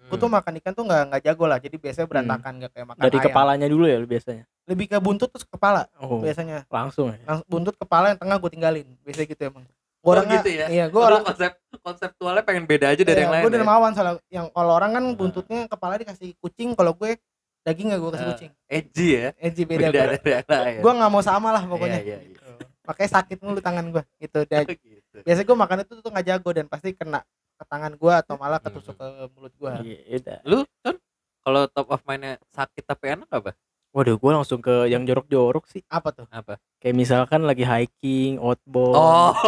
gue 0.05 0.17
tuh 0.17 0.29
Hmm. 0.29 0.37
makan 0.37 0.53
ikan 0.61 0.69
tuh 0.69 0.85
nggak 0.85 1.01
nggak 1.09 1.21
jago 1.23 1.45
lah 1.47 1.57
jadi 1.57 1.75
biasanya 1.75 2.05
berantakan 2.05 2.61
nggak 2.61 2.71
kayak 2.71 2.87
makan 2.87 3.01
Dari 3.01 3.17
ayam. 3.17 3.25
kepalanya 3.25 3.65
dulu 3.65 3.85
ya 3.87 3.97
lu 3.97 4.05
biasanya. 4.05 4.43
lebih 4.65 4.85
ke 4.85 4.97
buntut 4.97 5.29
terus 5.29 5.45
kepala 5.45 5.89
Oh, 5.97 6.21
biasanya 6.21 6.61
langsung 6.67 7.09
ya. 7.09 7.17
langsung 7.25 7.47
buntut 7.47 7.73
kepala 7.73 8.13
yang 8.13 8.19
tengah 8.19 8.37
gue 8.37 8.51
tinggalin 8.53 8.85
biasanya 9.01 9.27
gitu 9.33 9.41
emang 9.45 9.65
gue 10.05 10.07
Oh, 10.07 10.13
orangnya 10.13 10.37
gitu 10.37 10.49
ya? 10.53 10.65
iya 10.69 10.85
gue 10.85 11.01
orang 11.01 11.25
konsep 11.25 11.51
konseptualnya 11.75 12.43
pengen 12.45 12.63
beda 12.63 12.87
aja 12.87 13.01
dari 13.01 13.15
Iya, 13.15 13.23
yang 13.23 13.33
lain 13.33 13.41
gue 13.41 13.49
ya? 13.49 13.55
dermawan 13.57 13.91
soalnya 13.91 14.13
yang 14.29 14.45
kalau 14.47 14.71
orang 14.71 14.91
kan 14.91 15.05
buntutnya 15.11 15.59
kepala 15.65 15.97
dikasih 15.97 16.37
kucing 16.37 16.69
kalau 16.71 16.93
gue 16.93 17.17
daging 17.63 17.89
nggak 17.89 17.99
gue 17.99 18.11
kasih 18.11 18.21
Ah, 18.21 18.31
kucing 18.31 18.51
Edgy 18.67 19.07
ya 19.11 19.27
edgy 19.35 19.63
beda, 19.63 19.79
Beda 19.81 19.89
gue 19.89 19.97
dari 19.97 20.29
yang 20.29 20.45
lain 20.61 20.79
gue 20.79 20.91
nggak 20.93 21.09
mau 21.09 21.23
sama 21.23 21.49
lah 21.49 21.63
pokoknya 21.65 21.99
Iya, 21.99 22.17
iya, 22.21 22.37
iya. 22.37 22.39
makanya 22.87 23.09
sakit 23.11 23.37
mulu 23.41 23.59
tangan 23.59 23.85
gue 23.89 24.03
gitu 24.19 24.39
dan 24.45 24.63
Gitu. 24.69 25.17
biasanya 25.21 25.47
gue 25.47 25.57
makan 25.57 25.77
itu 25.81 25.93
tuh 25.97 26.11
nggak 26.11 26.25
jago 26.27 26.49
dan 26.51 26.65
pasti 26.67 26.89
kena 26.91 27.25
ke 27.55 27.63
tangan 27.65 27.93
gue 27.93 28.13
atau 28.13 28.35
malah 28.35 28.59
Hmm. 28.59 28.67
ketusuk 28.69 28.93
ke 28.93 29.05
mulut 29.31 29.53
gue 29.55 29.71
Iya, 29.81 29.99
udah. 30.19 30.37
Lu 30.43 30.57
kan 30.79 30.95
kalau 31.39 31.61
top 31.67 31.87
of 31.87 32.01
mindnya 32.03 32.37
sakit 32.49 32.83
tapi 32.83 33.05
enak 33.11 33.29
apa? 33.31 33.57
Waduh, 33.95 34.19
gua 34.19 34.31
langsung 34.35 34.59
ke 34.59 34.85
yang 34.85 35.07
jorok-jorok 35.07 35.63
sih. 35.65 35.79
apa 35.87 36.11
tuh 36.11 36.27
Apa? 36.29 36.59
Kayak 36.77 36.95
misalkan 36.97 37.41
lagi 37.41 37.63
hiking, 37.63 38.35
outbound. 38.37 38.91
Oh. 38.93 39.31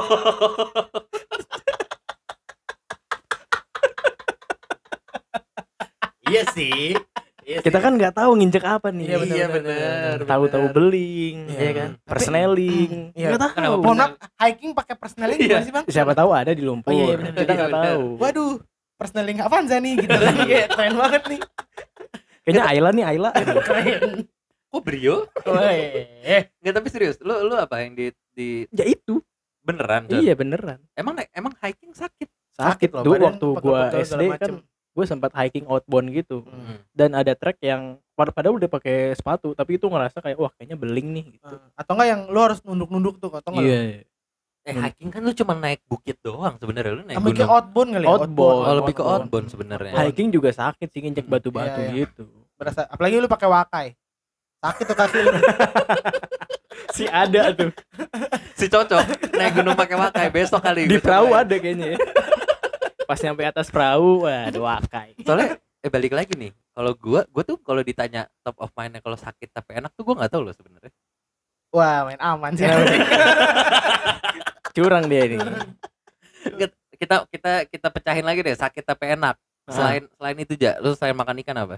iya 6.28 6.44
sih. 6.48 6.96
Iya 7.44 7.64
Kita 7.64 7.80
sih. 7.80 7.84
kan 7.84 7.96
nggak 7.96 8.12
tahu 8.14 8.32
nginjek 8.36 8.60
apa 8.62 8.92
nih. 8.92 9.06
Iya, 9.06 9.18
bener, 9.18 9.36
Iya 9.36 9.48
benar. 9.50 10.16
Tahu-tahu 10.26 10.66
benar. 10.66 10.76
beling, 10.76 11.38
Iya. 11.48 11.60
ya 11.62 11.72
kan? 11.74 11.90
Persneling. 12.10 12.92
Iya. 13.14 13.28
Nggak 13.28 13.40
Kenapa 13.40 13.56
tahu. 13.62 13.76
mohon 13.82 13.98
maaf 13.98 14.12
hiking 14.38 14.72
pakai 14.74 14.96
personaling 14.96 15.40
Iya. 15.40 15.58
sih 15.62 15.72
bang 15.72 15.86
Siapa 15.88 16.12
tahu 16.14 16.30
ada 16.32 16.52
di 16.52 16.60
lumpur. 16.62 16.92
Oh, 16.92 16.96
iya, 16.98 17.16
bener, 17.16 17.32
Kita 17.34 17.44
iya, 17.46 17.60
nggak 17.62 17.72
tahu. 17.74 18.04
waduh 18.18 18.54
personaling 18.98 19.38
apaan 19.40 19.66
Zani 19.66 19.92
gitu 19.96 20.10
kayak 20.10 20.68
keren 20.74 20.96
banget 20.96 21.24
nih 21.28 21.40
Kayaknya 22.42 22.64
Ayla 22.66 22.90
nih 22.92 23.06
Ayla. 23.06 23.30
keren 23.68 24.04
Kok 24.78 24.84
brio? 24.84 25.26
eh 26.24 26.42
Enggak 26.56 26.74
tapi 26.76 26.88
serius. 26.88 27.18
Lu 27.20 27.34
lu 27.42 27.54
apa 27.54 27.82
yang 27.82 27.92
di 27.92 28.08
di 28.30 28.64
ya 28.70 28.86
itu. 28.86 29.18
beneran? 29.60 30.06
Jon? 30.06 30.22
Iya 30.22 30.34
beneran. 30.34 30.80
Emang 30.94 31.18
emang 31.30 31.52
hiking 31.58 31.92
sakit? 31.92 32.30
Sakit, 32.54 32.90
loh, 32.92 33.04
dulu 33.04 33.22
waktu 33.22 33.48
gua 33.60 33.92
SD 33.92 34.22
kan 34.32 34.32
macem. 34.32 34.56
gue 34.64 35.06
sempat 35.06 35.30
hiking 35.32 35.68
outbound 35.68 36.10
gitu 36.10 36.42
Hmm. 36.42 36.82
dan 36.90 37.14
ada 37.14 37.34
trek 37.34 37.62
yang 37.62 38.02
pad- 38.12 38.32
padahal 38.32 38.58
udah 38.58 38.66
pakai 38.68 39.14
sepatu 39.14 39.52
tapi 39.52 39.76
itu 39.76 39.86
ngerasa 39.86 40.18
kayak 40.18 40.34
wah 40.36 40.50
kayaknya 40.52 40.74
beling 40.74 41.08
nih 41.12 41.26
gitu. 41.32 41.54
Eh, 41.54 41.62
atau 41.76 41.92
enggak 41.94 42.08
yang 42.08 42.22
lu 42.26 42.40
harus 42.40 42.60
nunduk-nunduk 42.62 43.18
tuh 43.18 43.30
atau 43.30 43.50
enggak 43.52 43.62
Iya. 43.64 43.80
Eh 44.64 44.74
Hmm. 44.74 44.84
hiking 44.84 45.10
kan 45.10 45.22
lu 45.22 45.34
cuma 45.34 45.54
naik 45.54 45.86
bukit 45.86 46.18
doang 46.20 46.56
sebenarnya 46.56 46.92
lu 46.94 47.04
naik 47.04 47.14
Sama 47.16 47.30
gunung. 47.30 47.50
outbound 47.52 47.90
kali 47.92 48.04
ya 48.04 48.10
Outbound. 48.10 48.58
Oh, 48.58 48.74
lebih 48.74 48.94
ke 48.94 49.02
Outbound. 49.02 49.22
outbound 49.22 49.48
sebenarnya. 49.50 49.94
Hiking 50.02 50.30
juga 50.30 50.50
sakit 50.52 50.88
sih 50.88 51.00
nginjek 51.00 51.24
Hmm, 51.24 51.34
batu-batu 51.36 51.80
iya, 51.80 51.88
iya. 51.88 51.98
gitu. 52.02 52.26
berasa 52.56 52.82
apalagi 52.84 53.16
lu 53.16 53.28
pakai 53.28 53.46
wakai 53.46 53.88
sakit 54.60 54.86
tuh 54.86 54.98
kaki 54.98 55.18
lu 55.20 55.32
Si 56.90 57.04
ada 57.06 57.52
tuh. 57.52 57.70
si 58.54 58.66
cocok 58.66 59.02
naik 59.34 59.54
gunung 59.56 59.74
pakai 59.74 59.96
wakai 59.96 60.28
besok 60.30 60.62
kali 60.62 60.86
Di 60.86 60.98
perahu 60.98 61.30
ada 61.32 61.54
kayaknya. 61.54 61.94
ya. 61.94 61.98
Pas 63.04 63.18
nyampe 63.18 63.44
atas 63.44 63.68
perahu, 63.68 64.24
waduh 64.24 64.64
wakai. 64.64 65.14
soalnya 65.20 65.56
eh 65.78 65.90
balik 65.90 66.12
lagi 66.12 66.34
nih 66.34 66.52
kalau 66.70 66.94
gua 66.94 67.22
gua 67.28 67.44
tuh 67.44 67.58
kalau 67.60 67.82
ditanya 67.82 68.26
top 68.40 68.58
of 68.58 68.74
mindnya 68.74 69.00
kalau 69.00 69.16
sakit 69.16 69.48
tapi 69.48 69.78
enak 69.78 69.94
tuh 69.94 70.04
gua 70.04 70.16
nggak 70.18 70.32
tahu 70.32 70.42
loh 70.44 70.52
sebenarnya 70.52 70.94
Wah, 71.68 72.04
main 72.04 72.18
aman 72.18 72.52
sih. 72.54 72.64
Curang 74.74 75.06
dia 75.06 75.28
ini. 75.28 75.38
kita 76.96 77.28
kita 77.28 77.52
kita 77.68 77.88
pecahin 77.90 78.24
lagi 78.24 78.40
deh 78.40 78.56
sakit 78.56 78.84
tapi 78.84 79.14
enak 79.14 79.36
Ah. 79.66 79.76
selain 79.76 80.04
selain 80.10 80.38
itu 80.40 80.54
ja 80.56 80.80
lu 80.80 80.96
selain 80.96 81.12
makan 81.12 81.44
ikan 81.44 81.60
apa 81.60 81.76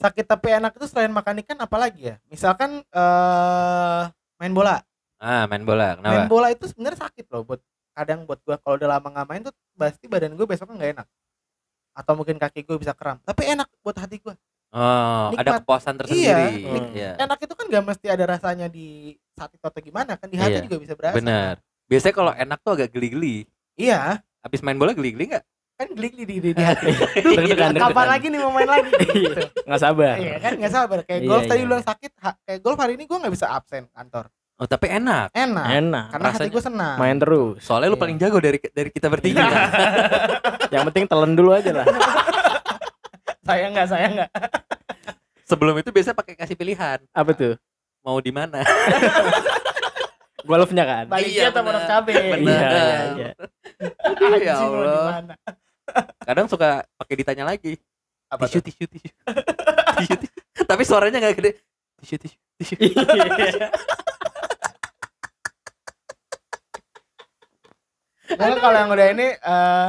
Sakit 0.00 0.24
tapi 0.24 0.48
enak 0.50 0.72
itu 0.72 0.86
selain 0.88 1.12
makan 1.12 1.44
ikan 1.44 1.60
apa 1.60 1.76
lagi 1.76 2.08
ya? 2.08 2.16
Misalkan 2.26 2.80
eh 2.82 4.02
main 4.36 4.52
bola. 4.52 4.80
ah 5.20 5.44
main 5.44 5.60
bola 5.60 6.00
Main 6.00 6.24
kenapa 6.24 6.32
bola 6.32 6.48
itu 6.48 6.64
sebenarnya 6.64 7.04
sakit 7.04 7.28
loh 7.28 7.44
buat 7.44 7.60
kadang 7.92 8.24
buat 8.24 8.40
gua 8.40 8.56
kalau 8.56 8.80
udah 8.80 8.88
lama 8.88 9.04
nggak 9.12 9.28
main 9.28 9.42
tuh 9.44 9.52
pasti 9.76 10.08
badan 10.08 10.32
gue 10.32 10.46
besoknya 10.48 10.74
nggak 10.74 10.92
enak. 10.96 11.06
Atau 11.92 12.12
mungkin 12.14 12.40
kaki 12.40 12.64
gue 12.64 12.80
bisa 12.80 12.96
kram. 12.96 13.20
Tapi 13.20 13.44
enak 13.46 13.68
buat 13.80 13.96
hati 13.96 14.16
gua. 14.16 14.32
oh 14.70 15.34
ada 15.34 15.42
Nikmat. 15.50 15.60
kepuasan 15.60 15.94
tersendiri 15.98 16.46
Iya. 16.56 16.80
Iya. 16.88 17.10
Enak 17.20 17.38
itu 17.38 17.52
kan 17.52 17.66
nggak 17.66 17.84
mesti 17.84 18.06
ada 18.06 18.24
rasanya 18.24 18.66
di 18.66 19.12
saat 19.34 19.50
itu 19.50 19.60
atau 19.60 19.80
gimana 19.80 20.14
kan 20.14 20.30
di 20.30 20.38
hati 20.38 20.56
Iya. 20.56 20.64
juga 20.64 20.76
bisa 20.78 20.94
berasa. 20.94 21.18
benar 21.18 21.58
biasanya 21.84 22.14
kalau 22.14 22.32
enak 22.32 22.58
tuh 22.62 22.72
agak 22.72 22.88
geli-geli 22.88 23.50
Iya, 23.74 24.22
habis 24.40 24.62
main 24.62 24.78
bola 24.78 24.94
geli-geli 24.94 25.26
nggak 25.28 25.44
kan 25.80 25.88
gelik 25.90 26.12
di, 26.12 26.24
di, 26.28 26.36
di, 26.38 26.50
di 26.52 26.60
hati. 26.68 26.92
Kapan 27.72 28.06
lagi 28.06 28.26
nih 28.28 28.38
mau 28.38 28.52
main 28.52 28.68
lagi? 28.68 28.92
Gitu. 29.16 29.40
Nggak 29.64 29.80
sabar. 29.80 30.14
Iya 30.20 30.36
kan 30.36 30.52
nggak 30.54 30.72
sabar. 30.72 30.98
Kayak 31.02 31.20
Iya, 31.20 31.28
golf 31.28 31.42
tadi 31.42 31.56
iya. 31.56 31.64
lu 31.64 31.70
bilang 31.72 31.86
sakit, 31.86 32.12
ha- 32.20 32.38
kayak 32.42 32.60
golf 32.60 32.76
hari 32.76 32.92
ini 32.94 33.04
gue 33.04 33.16
nggak 33.16 33.32
bisa 33.32 33.46
absen 33.48 33.88
kantor. 33.88 34.28
oh 34.60 34.68
tapi 34.68 34.92
enak 34.92 35.32
Enak. 35.32 35.66
Enak. 35.72 36.04
Karena 36.12 36.26
hati 36.26 36.36
rasanya 36.36 36.52
gue 36.52 36.62
senang. 36.62 36.96
Main 36.96 37.16
terus. 37.16 37.56
soalnya 37.60 37.88
lu 37.88 37.96
Iya. 37.96 38.02
paling 38.04 38.16
jago 38.18 38.38
dari 38.38 38.58
dari 38.60 38.90
kita 38.90 39.08
bertiga 39.08 39.40
Iya. 39.40 39.56
Yang 40.76 40.82
penting 40.86 41.04
telan 41.06 41.32
dulu 41.32 41.50
aja 41.50 41.72
lah. 41.72 41.86
saya 43.40 43.64
nggak, 43.66 43.86
saya 43.88 44.06
nggak. 44.12 44.30
sebelum 45.42 45.74
itu 45.76 45.88
biasa 45.88 46.12
pakai 46.12 46.36
kasih 46.36 46.54
pilihan 46.54 47.00
Apa 47.10 47.32
tuh? 47.32 47.56
mau 48.00 48.20
di 48.20 48.30
mana 48.30 48.60
Golfnya 50.40 50.84
kan. 50.84 51.04
Baliknya 51.06 51.36
Iya, 51.36 51.52
atau 51.52 51.62
boros 51.62 51.84
cabe. 51.84 52.12
Bener. 52.16 52.40
Iya, 52.40 52.60
iya, 52.64 52.96
iya. 53.12 53.30
ya 53.30 53.32
Anjing, 54.02 54.24
lu 54.24 54.36
di 54.36 54.48
Allah 54.48 55.04
mana? 55.20 55.34
Kadang 56.26 56.46
suka 56.46 56.84
pakai 56.96 57.14
ditanya 57.20 57.44
lagi. 57.46 57.76
Apa 58.30 58.46
tisu 58.46 58.62
tisu 58.62 58.84
tisu. 58.86 59.10
Tisu 59.98 60.14
tisu. 60.22 60.38
Tapi 60.64 60.82
suaranya 60.86 61.18
nggak 61.18 61.36
gede. 61.38 61.50
Tisu 62.00 62.16
tisu 62.16 62.36
tisu. 62.58 62.74
Nah, 68.30 68.56
kalau 68.62 68.78
yang 68.78 68.90
udah 68.94 69.06
ini 69.10 69.26
eh 69.34 69.88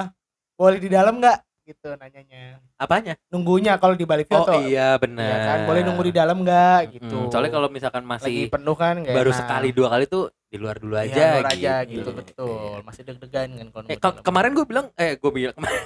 boleh 0.58 0.79
di 0.81 0.89
dalam 0.89 1.22
nggak? 1.22 1.38
Gitu 1.62 1.93
nanyanya. 1.93 2.58
apanya? 2.81 3.13
Nunggunya 3.29 3.77
kalau 3.77 3.93
di 3.93 4.03
balik 4.03 4.27
oh 4.34 4.41
foto. 4.41 4.58
iya 4.65 4.65
Iya 4.65 4.89
benar 4.98 5.38
kan, 5.46 5.60
boleh 5.70 5.81
nunggu 5.86 6.03
di 6.10 6.13
dalam 6.17 6.41
nggak? 6.41 6.79
Gitu. 6.98 7.15
Hmm, 7.15 7.29
soalnya 7.29 7.53
kalau 7.53 7.70
misalkan 7.70 8.01
lagi 8.01 8.12
masih 8.17 8.38
penuh 8.50 8.74
kan 8.74 8.98
baru 9.05 9.29
enak. 9.29 9.39
sekali 9.46 9.70
dua 9.70 9.88
kali 9.93 10.10
tuh 10.10 10.34
di 10.51 10.60
luar 10.60 10.75
dulu 10.77 10.93
Iya, 10.93 11.08
aja 11.08 11.24
luar 11.34 11.48
aja 11.48 11.74
gitu, 11.81 11.96
gitu, 11.98 12.12
betul. 12.12 12.84
Masih 12.84 13.01
deg-degan 13.01 13.50
kan 13.53 13.67
kalau 13.72 13.88
Eh, 13.88 13.96
ke- 13.96 14.20
kemarin 14.22 14.51
gue 14.51 14.65
bilang 14.65 14.86
eh 14.93 15.15
gue 15.15 15.31
bilang 15.31 15.55
kemarin 15.58 15.79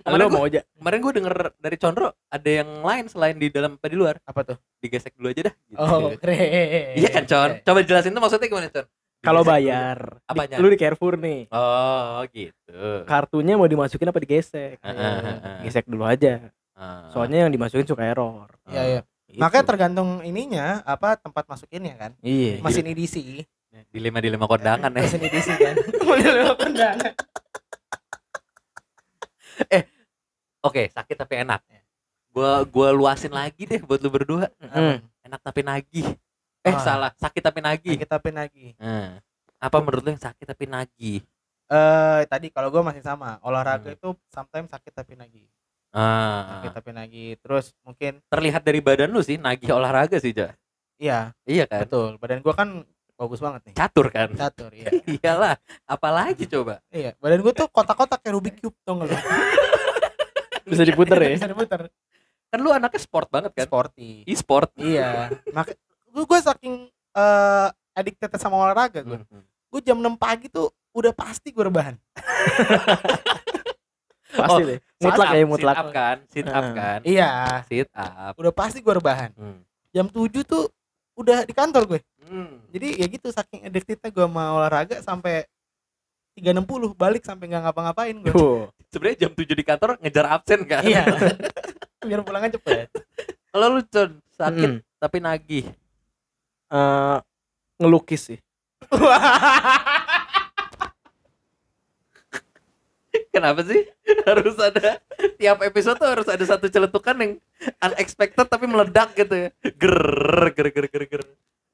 kemarin 0.00 0.22
gue 0.22 0.30
mau 0.32 0.46
aja. 0.46 0.60
kemarin 0.72 0.98
gue 1.00 1.12
denger 1.12 1.34
dari 1.56 1.76
Condro 1.76 2.08
ada 2.24 2.46
yang 2.48 2.70
lain 2.80 3.04
selain 3.06 3.34
di 3.34 3.50
dalam 3.50 3.74
apa 3.74 3.86
di 3.86 3.96
luar 3.96 4.22
apa 4.22 4.40
tuh? 4.44 4.56
digesek 4.78 5.12
dulu 5.12 5.28
aja 5.28 5.42
dah 5.42 5.54
gitu. 5.66 5.76
Oh, 5.76 6.14
keren. 6.14 6.94
iya 6.94 7.08
kan 7.10 7.24
Con 7.26 7.50
coba 7.60 7.78
jelasin 7.82 8.14
tuh 8.14 8.22
maksudnya 8.22 8.46
gimana 8.46 8.70
Con 8.70 8.86
Kalau 9.18 9.42
bayar, 9.42 10.22
Apanya? 10.24 10.54
di- 10.54 10.62
lu 10.62 10.70
di 10.70 10.78
Carrefour 10.78 11.18
nih. 11.18 11.50
oh 11.50 12.22
gitu 12.30 13.02
Kartunya 13.02 13.58
mau 13.58 13.66
dimasukin 13.66 14.06
apa 14.06 14.22
digesek? 14.22 14.78
Ah, 14.78 14.88
ah, 14.88 14.94
ah, 14.94 15.18
ah. 15.18 15.58
Gesek 15.60 15.82
dulu 15.84 16.06
aja. 16.06 16.54
Soalnya 17.10 17.42
yang 17.42 17.50
dimasukin 17.50 17.82
suka 17.82 18.06
error. 18.06 18.46
Iya, 18.68 18.82
iya. 18.86 19.00
Gitu. 19.26 19.42
Makanya 19.42 19.64
tergantung 19.66 20.22
ininya 20.22 20.78
apa 20.86 21.18
tempat 21.18 21.42
masukinnya 21.44 21.98
kan. 21.98 22.12
Iya. 22.20 22.62
Mesin 22.62 22.86
edisi. 22.86 23.42
Dilema 23.90 24.18
dilema 24.18 24.46
kondangan 24.46 24.88
ya 24.88 25.02
Mesin 25.02 25.20
edisi 25.20 25.52
kan. 25.52 25.74
Model 26.06 26.54
kondangan. 26.54 27.12
oke 30.62 30.82
sakit 30.90 31.16
tapi 31.16 31.34
enak. 31.42 31.60
Gua 32.30 32.60
gua 32.68 32.88
luasin 32.92 33.32
lagi 33.32 33.64
deh 33.64 33.80
buat 33.80 34.00
lu 34.00 34.10
berdua. 34.12 34.50
Hmm. 34.60 35.00
enak 35.24 35.40
tapi 35.42 35.60
nagih. 35.62 36.06
Eh 36.62 36.74
Ah. 36.74 36.82
salah. 36.82 37.10
Sakit 37.16 37.42
tapi 37.42 37.60
nagih. 37.62 37.96
Kita 37.96 38.18
pin 38.18 38.36
lagi. 38.36 38.74
Nah, 38.76 39.18
apa 39.56 39.76
menurut 39.80 40.02
lu 40.02 40.10
yang 40.12 40.20
sakit 40.20 40.44
tapi 40.44 40.66
nagih? 40.66 41.22
Eh 41.66 42.20
tadi 42.28 42.46
kalau 42.50 42.70
gue 42.70 42.82
masih 42.82 43.02
sama 43.02 43.38
olahraga 43.42 43.90
Hmm. 43.90 43.96
itu 43.98 44.08
sometimes 44.30 44.70
sakit 44.70 44.92
tapi 44.92 45.14
nagih. 45.16 45.46
Ah, 45.96 46.60
sakit 46.60 46.70
tapi 46.76 46.90
nagih. 46.92 47.30
Terus 47.40 47.72
mungkin 47.80 48.20
terlihat 48.28 48.60
dari 48.60 48.78
badan 48.78 49.10
lu 49.10 49.24
sih 49.24 49.40
nagih 49.40 49.72
olahraga 49.72 50.20
sih 50.20 50.30
ja 50.30 50.52
iya. 51.00 51.32
Iya 51.48 51.64
kan? 51.66 51.88
Betul. 51.88 52.20
Badan 52.20 52.44
gue 52.44 52.54
kan 52.54 52.68
bagus 53.16 53.40
banget 53.40 53.60
nih. 53.66 53.74
Catur 53.74 54.06
kan? 54.08 54.28
Catur 54.32 54.70
iya. 54.70 54.88
Iyalah 55.18 55.56
apalagi 55.84 56.44
coba? 56.46 56.84
Iya 56.88 57.16
badan 57.16 57.40
gue 57.40 57.52
tuh 57.52 57.66
kotak-kotak 57.66 58.20
kayak 58.20 58.34
Rubik 58.36 58.54
cube 58.60 58.76
tuh 58.80 58.92
nggak 58.94 59.08
lu? 59.08 59.16
Bisa 60.70 60.82
diputer 60.82 61.16
ya. 61.16 61.30
bisa 61.38 61.46
diputer. 61.46 61.80
Kan 62.46 62.58
lu 62.58 62.70
anaknya 62.70 62.98
sport 62.98 63.30
banget 63.30 63.54
kan? 63.54 63.66
Sporty. 63.66 64.26
E-sport. 64.26 64.70
Iya. 64.76 65.30
Mak 65.54 65.72
gue 66.10 66.24
gue 66.24 66.38
saking 66.40 66.74
eh 66.90 67.68
addicted 67.94 68.28
sama 68.36 68.60
olahraga 68.60 69.00
gue 69.00 69.18
Hmm. 69.26 69.44
gue 69.66 69.80
jam 69.82 69.98
6 69.98 70.14
pagi 70.16 70.46
tuh 70.46 70.68
udah 70.92 71.12
pasti 71.12 71.50
gue 71.50 71.64
rebahan. 71.64 71.94
Pasti 74.26 74.52
Oh, 74.52 74.60
deh. 74.60 74.80
Mutlak 75.00 75.28
ya, 75.32 75.44
mutlak. 75.46 75.74
sit 75.76 75.80
up 75.80 75.88
kan? 75.92 76.16
Sit 76.28 76.46
up 76.48 76.66
kan? 76.74 76.98
Iya. 77.06 77.30
Sit 77.64 77.88
up. 77.94 78.32
Udah 78.36 78.52
pasti 78.52 78.78
gue 78.80 78.92
rebahan. 78.92 79.30
Hmm. 79.32 79.60
jam 79.94 80.12
7 80.12 80.44
tuh 80.44 80.68
udah 81.16 81.48
di 81.48 81.56
kantor 81.56 81.88
gue 81.88 82.00
Hmm. 82.26 82.58
jadi 82.68 82.88
ya 82.98 83.06
gitu 83.06 83.30
saking 83.30 83.64
addictednya 83.64 84.10
gue 84.10 84.26
sama 84.26 84.44
olahraga 84.52 84.98
sampai 84.98 85.46
360 86.34 86.92
balik 86.92 87.22
sampai 87.22 87.46
nggak 87.46 87.62
ngapa-ngapain 87.64 88.16
gue 88.18 88.32
Tuh. 88.34 88.66
sebenarnya 88.92 89.18
jam 89.24 89.32
7 89.32 89.46
di 89.46 89.64
kantor 89.64 89.90
ngejar 90.02 90.26
absen 90.28 90.60
kan 90.66 90.82
iya 90.82 91.06
biar 92.06 92.20
pulangnya 92.20 92.58
cepet 92.58 92.90
kalau 93.48 93.78
lu 93.78 93.82
Con, 93.86 94.18
sakit 94.34 94.70
Mm. 94.76 94.80
tapi 94.98 95.18
nagih 95.18 95.66
Eh, 96.66 97.18
ngelukis 97.78 98.26
sih. 98.26 98.38
Kenapa 103.30 103.60
sih 103.62 103.84
harus 104.24 104.56
ada 104.56 104.96
tiap 105.36 105.60
episode 105.60 105.94
tuh 105.94 106.08
harus 106.08 106.24
ada 106.26 106.40
satu 106.40 106.66
celetukan 106.66 107.14
yang 107.20 107.32
unexpected 107.84 108.48
tapi 108.48 108.64
meledak 108.64 109.12
gitu 109.12 109.46
ya. 109.46 109.48
Ger 109.76 109.96
ger 110.56 110.68
ger 110.72 110.86
ger 110.88 111.04
ger. 111.06 111.22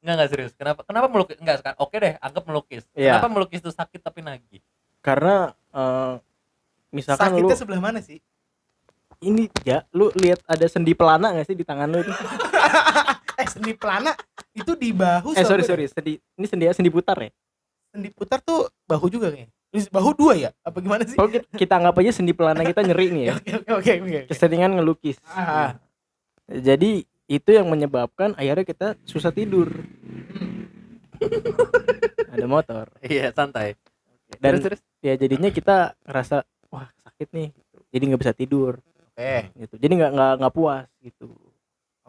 Enggak 0.03 0.15
enggak 0.19 0.31
serius. 0.35 0.53
Kenapa 0.59 0.81
kenapa 0.83 1.07
melukis? 1.07 1.37
Enggak 1.39 1.57
sekarang. 1.63 1.79
Oke 1.79 1.97
deh, 2.03 2.15
anggap 2.19 2.45
melukis. 2.45 2.83
Iya. 2.93 3.17
Kenapa 3.17 3.29
melukis 3.31 3.59
itu 3.63 3.71
sakit 3.71 4.01
tapi 4.03 4.21
nagih? 4.21 4.61
Karena 4.99 5.55
eh, 5.73 6.15
misalkan 6.93 7.39
lu 7.39 7.49
sakitnya 7.49 7.59
sebelah 7.59 7.81
mana 7.81 7.99
sih 8.05 8.21
ini 9.23 9.47
ya 9.63 9.87
lu 9.95 10.11
lihat 10.19 10.43
ada 10.45 10.67
sendi 10.67 10.93
pelana 10.93 11.31
gak 11.33 11.47
sih 11.47 11.57
di 11.57 11.65
tangan 11.65 11.89
lu 11.89 12.03
itu? 12.03 12.13
eh 13.41 13.47
sendi 13.49 13.73
pelana 13.73 14.13
itu 14.53 14.77
di 14.77 14.93
bahu 14.93 15.33
eh 15.39 15.47
sorry 15.47 15.65
gue 15.65 15.71
sorry 15.71 15.85
sendi 15.89 16.19
ini 16.37 16.47
sendi 16.47 16.65
sendi 16.75 16.91
putar 16.93 17.17
ya. 17.17 17.31
sendi 17.95 18.09
putar 18.13 18.45
tuh 18.45 18.69
bahu 18.85 19.09
juga 19.09 19.33
kayaknya 19.33 19.49
bahu 19.89 20.11
dua 20.13 20.33
ya 20.37 20.51
apa 20.61 20.85
gimana 20.85 21.09
sih 21.09 21.17
Kalau 21.17 21.33
kita, 21.33 21.49
kita 21.57 21.73
anggap 21.81 21.97
aja 21.97 22.13
sendi 22.13 22.37
pelana 22.37 22.61
kita 22.61 22.85
nyeri 22.85 23.09
nih 23.09 23.23
ya. 23.25 23.33
oke 23.41 23.53
oke 23.57 23.73
oke 23.81 23.93
oke 24.05 24.21
Keseringan 24.29 24.77
ngelukis. 24.77 25.17
Ah. 25.25 25.81
Jadi 26.53 27.09
itu 27.33 27.49
yang 27.57 27.65
menyebabkan 27.73 28.37
akhirnya 28.37 28.67
kita 28.69 28.89
susah 29.09 29.33
tidur. 29.33 29.73
ada 32.35 32.47
motor. 32.49 32.93
Iya, 33.01 33.33
santai. 33.33 33.79
Dan 34.41 34.61
terus, 34.61 34.77
terus. 34.77 34.81
ya 35.05 35.15
jadinya 35.17 35.49
kita 35.53 35.97
ngerasa 36.05 36.45
wah 36.69 36.89
sakit 37.09 37.29
nih. 37.33 37.49
Jadi 37.93 38.03
nggak 38.09 38.21
bisa 38.21 38.33
tidur 38.37 38.81
oke 39.12 39.35
gitu. 39.61 39.75
Jadi 39.77 39.93
nggak 40.01 40.11
nggak 40.17 40.33
nggak 40.41 40.55
puas 40.55 40.87
gitu. 41.05 41.29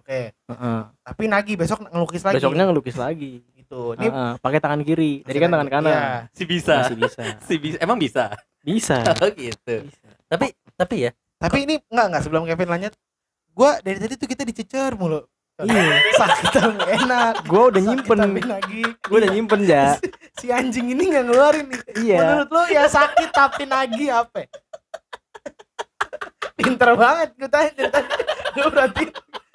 oke 0.04 0.20
Heeh. 0.36 0.80
tapi 1.00 1.24
nagih 1.32 1.56
besok 1.56 1.88
ngelukis 1.88 2.24
lagi 2.28 2.36
Besoknya 2.40 2.64
ngelukis 2.68 2.98
lagi. 3.00 3.40
gitu 3.56 3.96
ini 3.96 4.08
Heeh, 4.12 4.32
pakai 4.40 4.60
tangan 4.60 4.82
kiri. 4.84 5.24
Tadi 5.24 5.38
kan 5.40 5.52
tangan 5.52 5.70
kanan. 5.72 5.92
Iya. 5.92 6.08
Si 6.36 6.44
bisa. 6.44 6.76
Masih 6.84 6.98
bisa. 7.00 7.22
Si 7.48 7.56
bisa. 7.60 7.78
Emang 7.80 7.98
bisa. 8.00 8.24
Bisa. 8.64 8.98
Oh 9.24 9.30
gitu. 9.32 9.76
bisa. 9.88 10.10
Tapi 10.28 10.56
tapi 10.76 10.96
ya 11.08 11.12
tapi 11.40 11.68
ini 11.68 11.76
enggak 11.92 12.08
enggak 12.08 12.24
sebelum 12.24 12.44
Kevin 12.48 12.72
lanjut 12.72 12.94
gua 13.54 13.78
dari 13.80 13.98
tadi 13.98 14.14
tuh 14.16 14.28
kita 14.28 14.44
dicecer 14.44 14.94
mulu 14.94 15.22
Iya. 15.56 15.86
sakit 16.12 16.50
enak 16.98 17.46
Gua 17.46 17.70
udah 17.70 17.78
Sakit 17.80 18.10
nyimpen. 18.10 18.18
nagih 18.44 18.90
Gue 19.00 19.18
udah 19.22 19.30
nyimpen 19.30 19.62
ya. 19.64 19.86
si 20.42 20.50
anjing 20.50 20.90
ini 20.90 21.04
nggak 21.08 21.24
ngeluarin 21.24 21.66
nih 21.68 21.82
Iya. 22.04 22.18
menurut 22.20 22.50
lo 22.50 22.64
ya 22.68 22.84
sakit 22.88 23.30
tapi 23.30 23.64
nagih 23.64 24.10
apa 24.12 24.50
pinter 26.54 26.90
banget 26.94 27.30
gue 27.36 27.46
tanya 27.48 27.70
dari 27.72 27.90
tadi 27.92 28.10
gue 28.52 28.68
berarti 28.68 29.04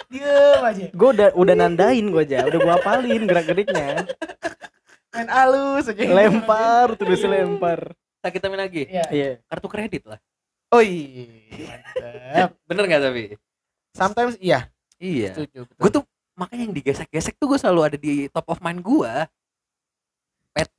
diem 0.08 0.62
aja 0.62 0.86
Gue 0.90 1.08
udah 1.12 1.28
udah 1.34 1.54
nandain 1.54 2.04
gue 2.04 2.22
aja. 2.22 2.38
Udah 2.42 2.58
gue 2.58 2.74
apalin 2.74 3.22
gerak-geriknya. 3.24 4.08
main 5.10 5.28
halus 5.28 5.84
aja 5.84 6.00
Lempar 6.00 6.94
terus 6.94 7.20
lempar. 7.22 7.92
sakit 8.18 8.40
tapi 8.40 8.54
nagih. 8.54 8.86
Iya. 8.88 9.04
Iya. 9.10 9.30
Kartu 9.44 9.66
kredit 9.66 10.06
lah. 10.06 10.18
Oh 10.70 10.80
iya. 10.80 11.26
Mantap. 11.58 12.50
Bener 12.68 12.84
nggak 12.84 13.02
tapi? 13.02 13.24
Sometimes 13.98 14.34
iya, 14.38 14.70
Iya. 14.96 15.34
setuju. 15.34 15.66
Gue 15.68 15.90
tuh 15.92 16.02
makanya 16.32 16.62
yang 16.64 16.72
digesek-gesek 16.72 17.34
tuh 17.34 17.46
gue 17.46 17.58
selalu 17.58 17.80
ada 17.84 17.96
di 17.96 18.26
top 18.28 18.46
of 18.48 18.58
mind 18.58 18.78
gue. 18.78 19.12
Pet. 20.52 20.70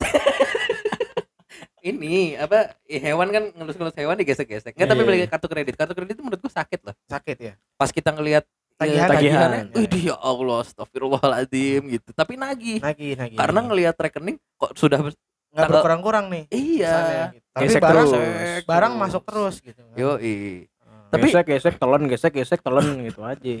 Ini 1.82 2.36
apa 2.36 2.76
eh, 2.84 3.00
hewan 3.02 3.28
kan 3.28 3.44
ngelus-ngelus 3.50 3.92
hewan 3.94 4.12
digesek-gesek. 4.14 4.72
Nggak 4.72 4.84
tapi 4.86 5.00
Iya, 5.00 5.06
balik 5.06 5.18
iya. 5.18 5.28
kartu 5.28 5.46
kredit. 5.46 5.74
Kartu 5.74 5.92
kredit 5.94 6.12
itu 6.12 6.22
menurut 6.22 6.36
gue 6.38 6.52
sakit 6.52 6.80
loh. 6.82 6.94
sakit 7.06 7.36
ya. 7.38 7.52
Pas 7.74 7.88
kita 7.88 8.10
ngelihat 8.10 8.44
Tagihan, 8.74 8.96
eh, 8.98 9.10
tagihan. 9.10 9.48
tagihannya, 9.50 9.62
"Widih, 9.74 10.02
ya 10.08 10.16
Allah, 10.16 10.64
astagfirullahaladzim 10.64 11.82
gitu. 11.90 12.08
Tapi 12.10 12.32
nagih. 12.34 12.80
Nagih, 12.80 13.12
nagih. 13.14 13.36
Karena 13.36 13.60
ngelihat 13.62 13.92
rekening 13.94 14.40
kok 14.56 14.72
sudah 14.74 15.04
nggak 15.50 15.66
berkurang-kurang 15.68 16.28
nih. 16.28 16.44
iya. 16.48 16.88
misalnya 16.88 17.24
gitu. 17.30 17.46
Tapi 17.50 17.64
Gesek 17.66 17.82
barang 17.82 18.06
terus. 18.06 18.64
barang 18.64 18.92
masuk 18.94 19.22
terus 19.22 19.54
gitu. 19.58 19.80
kan. 19.82 19.96
Yo, 19.96 20.10
Hmm. 20.14 20.64
Tapi- 21.10 21.26
gesek 21.26 21.46
gesek 21.46 21.74
telan 21.76 22.02
gesek 22.06 22.32
gesek 22.32 22.60
telan 22.60 22.86
gitu 23.06 23.20
aja 23.20 23.52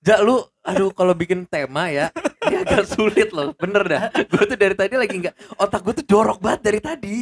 Ja 0.00 0.16
lu 0.18 0.40
aduh 0.60 0.90
kalau 0.90 1.12
bikin 1.12 1.44
tema 1.44 1.88
ya 1.88 2.08
ini 2.42 2.56
agak 2.58 2.84
sulit 2.86 3.28
loh 3.30 3.52
bener 3.54 3.84
dah 3.84 4.02
gue 4.10 4.42
tuh 4.42 4.56
dari 4.56 4.72
tadi 4.72 4.94
lagi 4.94 5.12
nggak 5.14 5.56
otak 5.56 5.80
gue 5.82 5.94
tuh 5.94 6.06
jorok 6.06 6.38
banget 6.38 6.60
dari 6.62 6.80
tadi 6.80 7.16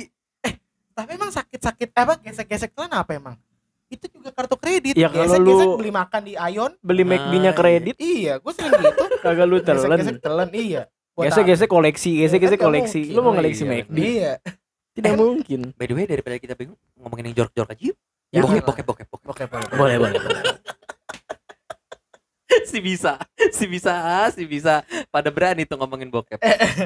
Tapi 0.91 1.15
emang 1.15 1.31
sakit-sakit 1.31 1.95
apa 1.95 2.19
gesek-gesek 2.19 2.75
telan 2.75 2.91
apa 2.91 3.15
emang? 3.15 3.39
Itu 3.87 4.11
juga 4.11 4.35
kartu 4.35 4.59
kredit. 4.59 4.99
Ya, 4.99 5.07
kalau 5.07 5.31
gesek-gesek 5.31 5.47
lu- 5.65 5.79
beli 5.79 5.93
makan 5.95 6.21
di 6.27 6.35
Ion. 6.35 6.75
beli 6.81 7.01
Ah, 7.01 7.09
McD-nya 7.09 7.39
iya. 7.45 7.53
kredit 7.55 7.97
Iya, 7.97 8.33
gue 8.37 8.51
sering 8.51 8.75
gitu. 8.75 9.05
kagak 9.23 9.47
lu 9.47 9.63
Gesek-gesek 9.63 10.19
telan 10.19 10.19
telan 10.19 10.49
iya. 10.51 10.83
Buat 11.15 11.31
gesek 11.31 11.45
gesek 11.47 11.69
koleksi 11.69 12.11
gesek 12.19 12.39
gesek 12.41 12.59
Kan 12.59 12.67
nggak 12.67 12.67
koleksi 12.83 13.01
lu 13.09 13.21
mau 13.21 13.31
Oh, 13.31 13.35
koleksi 13.37 13.63
iya, 13.63 13.71
McD 13.73 13.95
Iya. 13.97 14.33
Tidak 14.99 15.15
mungkin. 15.17 15.61
by 15.79 15.87
the 15.87 15.95
way 15.95 16.05
daripada 16.05 16.37
kita 16.37 16.55
bingung 16.59 16.79
ngomongin 16.99 17.31
yang 17.31 17.37
jorok-jorok 17.45 17.71
aja 17.73 17.83
yuk. 17.95 17.97
Jangan 18.29 18.45
bokep 18.45 18.61
lah. 18.61 18.67
bokep 18.69 18.85
bokep 18.85 19.07
bokep. 19.09 19.29
Oke, 19.31 19.45
boleh. 19.49 19.97
boleh 19.97 19.97
boleh. 20.21 20.43
Si 22.69 22.85
bisa 22.85 23.17
si 23.53 23.65
bisa 23.65 23.93
si 24.29 24.45
bisa 24.45 24.85
pada 25.09 25.33
berani 25.33 25.65
tuh 25.65 25.81
ngomongin 25.81 26.13
bokep. 26.13 26.37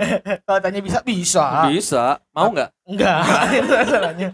Kalau 0.47 0.61
tanya 0.63 0.79
bisa, 0.79 1.03
bisa. 1.03 1.67
bisa. 1.71 2.23
Mau 2.31 2.55
nggak? 2.55 2.71
Enggak, 2.87 3.19
itu 3.59 3.73
masalahnya. 3.73 4.31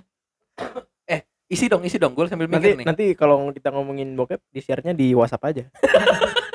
isi 1.49 1.65
dong 1.65 1.81
isi 1.89 1.97
dong. 1.97 2.13
Gue 2.13 2.29
sambil 2.29 2.45
nanti 2.53 2.77
mikir 2.77 2.85
nih. 2.85 2.87
nanti 2.89 3.05
kalau 3.17 3.49
kita 3.57 3.73
ngomongin 3.73 4.13
bokep 4.13 4.37
di 4.53 4.61
share-nya 4.61 4.93
di 4.93 5.17
WhatsApp 5.17 5.49
aja. 5.49 5.65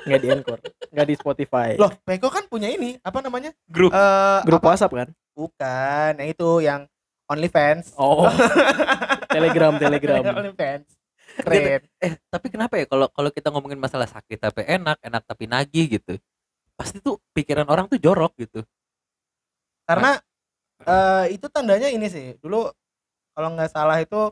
Nggak 0.06 0.22
di 0.22 0.28
Anchor 0.30 0.60
nggak 0.94 1.08
di 1.10 1.16
Spotify. 1.18 1.70
Loh, 1.76 1.90
Peko 2.06 2.30
kan 2.30 2.46
punya 2.46 2.70
ini, 2.70 3.02
apa 3.02 3.20
namanya? 3.26 3.50
grup. 3.66 3.90
Eh, 3.90 4.40
grup 4.46 4.62
apa? 4.62 4.78
WhatsApp 4.78 4.94
kan? 4.94 5.10
Bukan, 5.34 6.12
yang 6.22 6.30
itu 6.30 6.50
yang 6.62 6.82
OnlyFans. 7.34 7.98
oh 7.98 8.30
Telegram 9.36 9.74
Telegram 9.76 10.22
OnlyFans. 10.22 10.88
Keren. 11.34 11.82
eh 11.98 12.14
tapi 12.30 12.54
kenapa 12.54 12.78
ya 12.78 12.86
kalau 12.86 13.10
kalau 13.10 13.34
kita 13.34 13.50
ngomongin 13.50 13.82
masalah 13.82 14.06
sakit 14.06 14.38
tapi 14.38 14.70
enak 14.70 15.02
enak 15.02 15.26
tapi 15.26 15.50
nagih 15.50 15.98
gitu 15.98 16.14
pasti 16.78 17.02
tuh 17.02 17.18
pikiran 17.34 17.66
orang 17.66 17.90
tuh 17.90 17.98
jorok 17.98 18.38
gitu 18.38 18.62
Karena 19.84 20.16
eh 20.84 21.36
itu 21.36 21.50
tandanya 21.52 21.90
ini 21.92 22.08
sih. 22.08 22.38
Dulu 22.40 22.72
kalau 23.34 23.50
nggak 23.58 23.72
salah 23.74 23.98
itu 24.00 24.32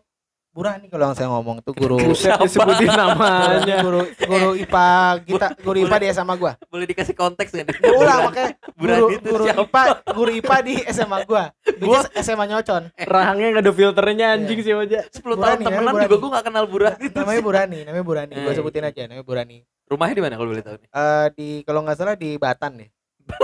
Burani 0.52 0.86
kalau 0.86 1.08
yang 1.08 1.16
saya 1.16 1.28
ngomong 1.28 1.60
itu 1.60 1.72
guru 1.72 1.96
Buset 2.04 2.36
disebutin 2.38 2.92
namanya 2.92 3.80
guru 3.80 4.04
guru 4.04 4.50
IPA 4.54 4.88
kita 5.24 5.48
guru 5.58 5.78
IPA 5.80 5.96
di 5.98 6.08
SMA 6.12 6.36
gua. 6.36 6.52
boleh 6.68 6.84
dikasih 6.86 7.16
konteks 7.16 7.50
nggak 7.50 7.66
nih 7.66 7.76
Gua 7.80 7.96
ulang 7.98 8.20
makanya 8.26 8.50
Burani 8.74 9.00
guru 9.00 9.08
itu 9.14 9.28
guru 9.30 9.44
siapa? 9.44 9.64
IPA 9.64 9.84
guru 10.12 10.32
IPA 10.36 10.56
di 10.60 10.74
SMA 10.92 11.18
gua. 11.24 11.44
Gua 11.78 12.00
SMA 12.14 12.46
Nyocon. 12.46 12.84
rahangnya 13.00 13.48
nggak 13.50 13.64
ada 13.64 13.72
filternya 13.72 14.28
anjing 14.34 14.60
sih 14.60 14.74
aja 14.74 15.00
10 15.10 15.24
tahun 15.34 15.58
temenan 15.62 15.94
juga 15.98 16.16
gue 16.18 16.30
gak 16.32 16.46
kenal 16.46 16.66
Burani 16.66 17.00
itu 17.02 17.16
Namanya 17.22 17.42
Burani, 17.42 17.80
namanya 17.82 18.04
Burani. 18.04 18.34
Gua 18.36 18.52
Eh, 18.52 18.56
sebutin 18.56 18.84
aja 18.84 19.02
namanya 19.06 19.24
Burani. 19.24 19.58
rumahnya 19.88 20.14
di 20.14 20.22
mana 20.22 20.36
kalau 20.36 20.50
boleh 20.50 20.62
tahu 20.62 20.76
nih 20.78 20.90
Eh 20.90 21.26
di 21.34 21.50
kalau 21.64 21.80
nggak 21.82 21.96
salah 21.96 22.16
di 22.16 22.36
Batan 22.36 22.76
nih. 22.76 22.90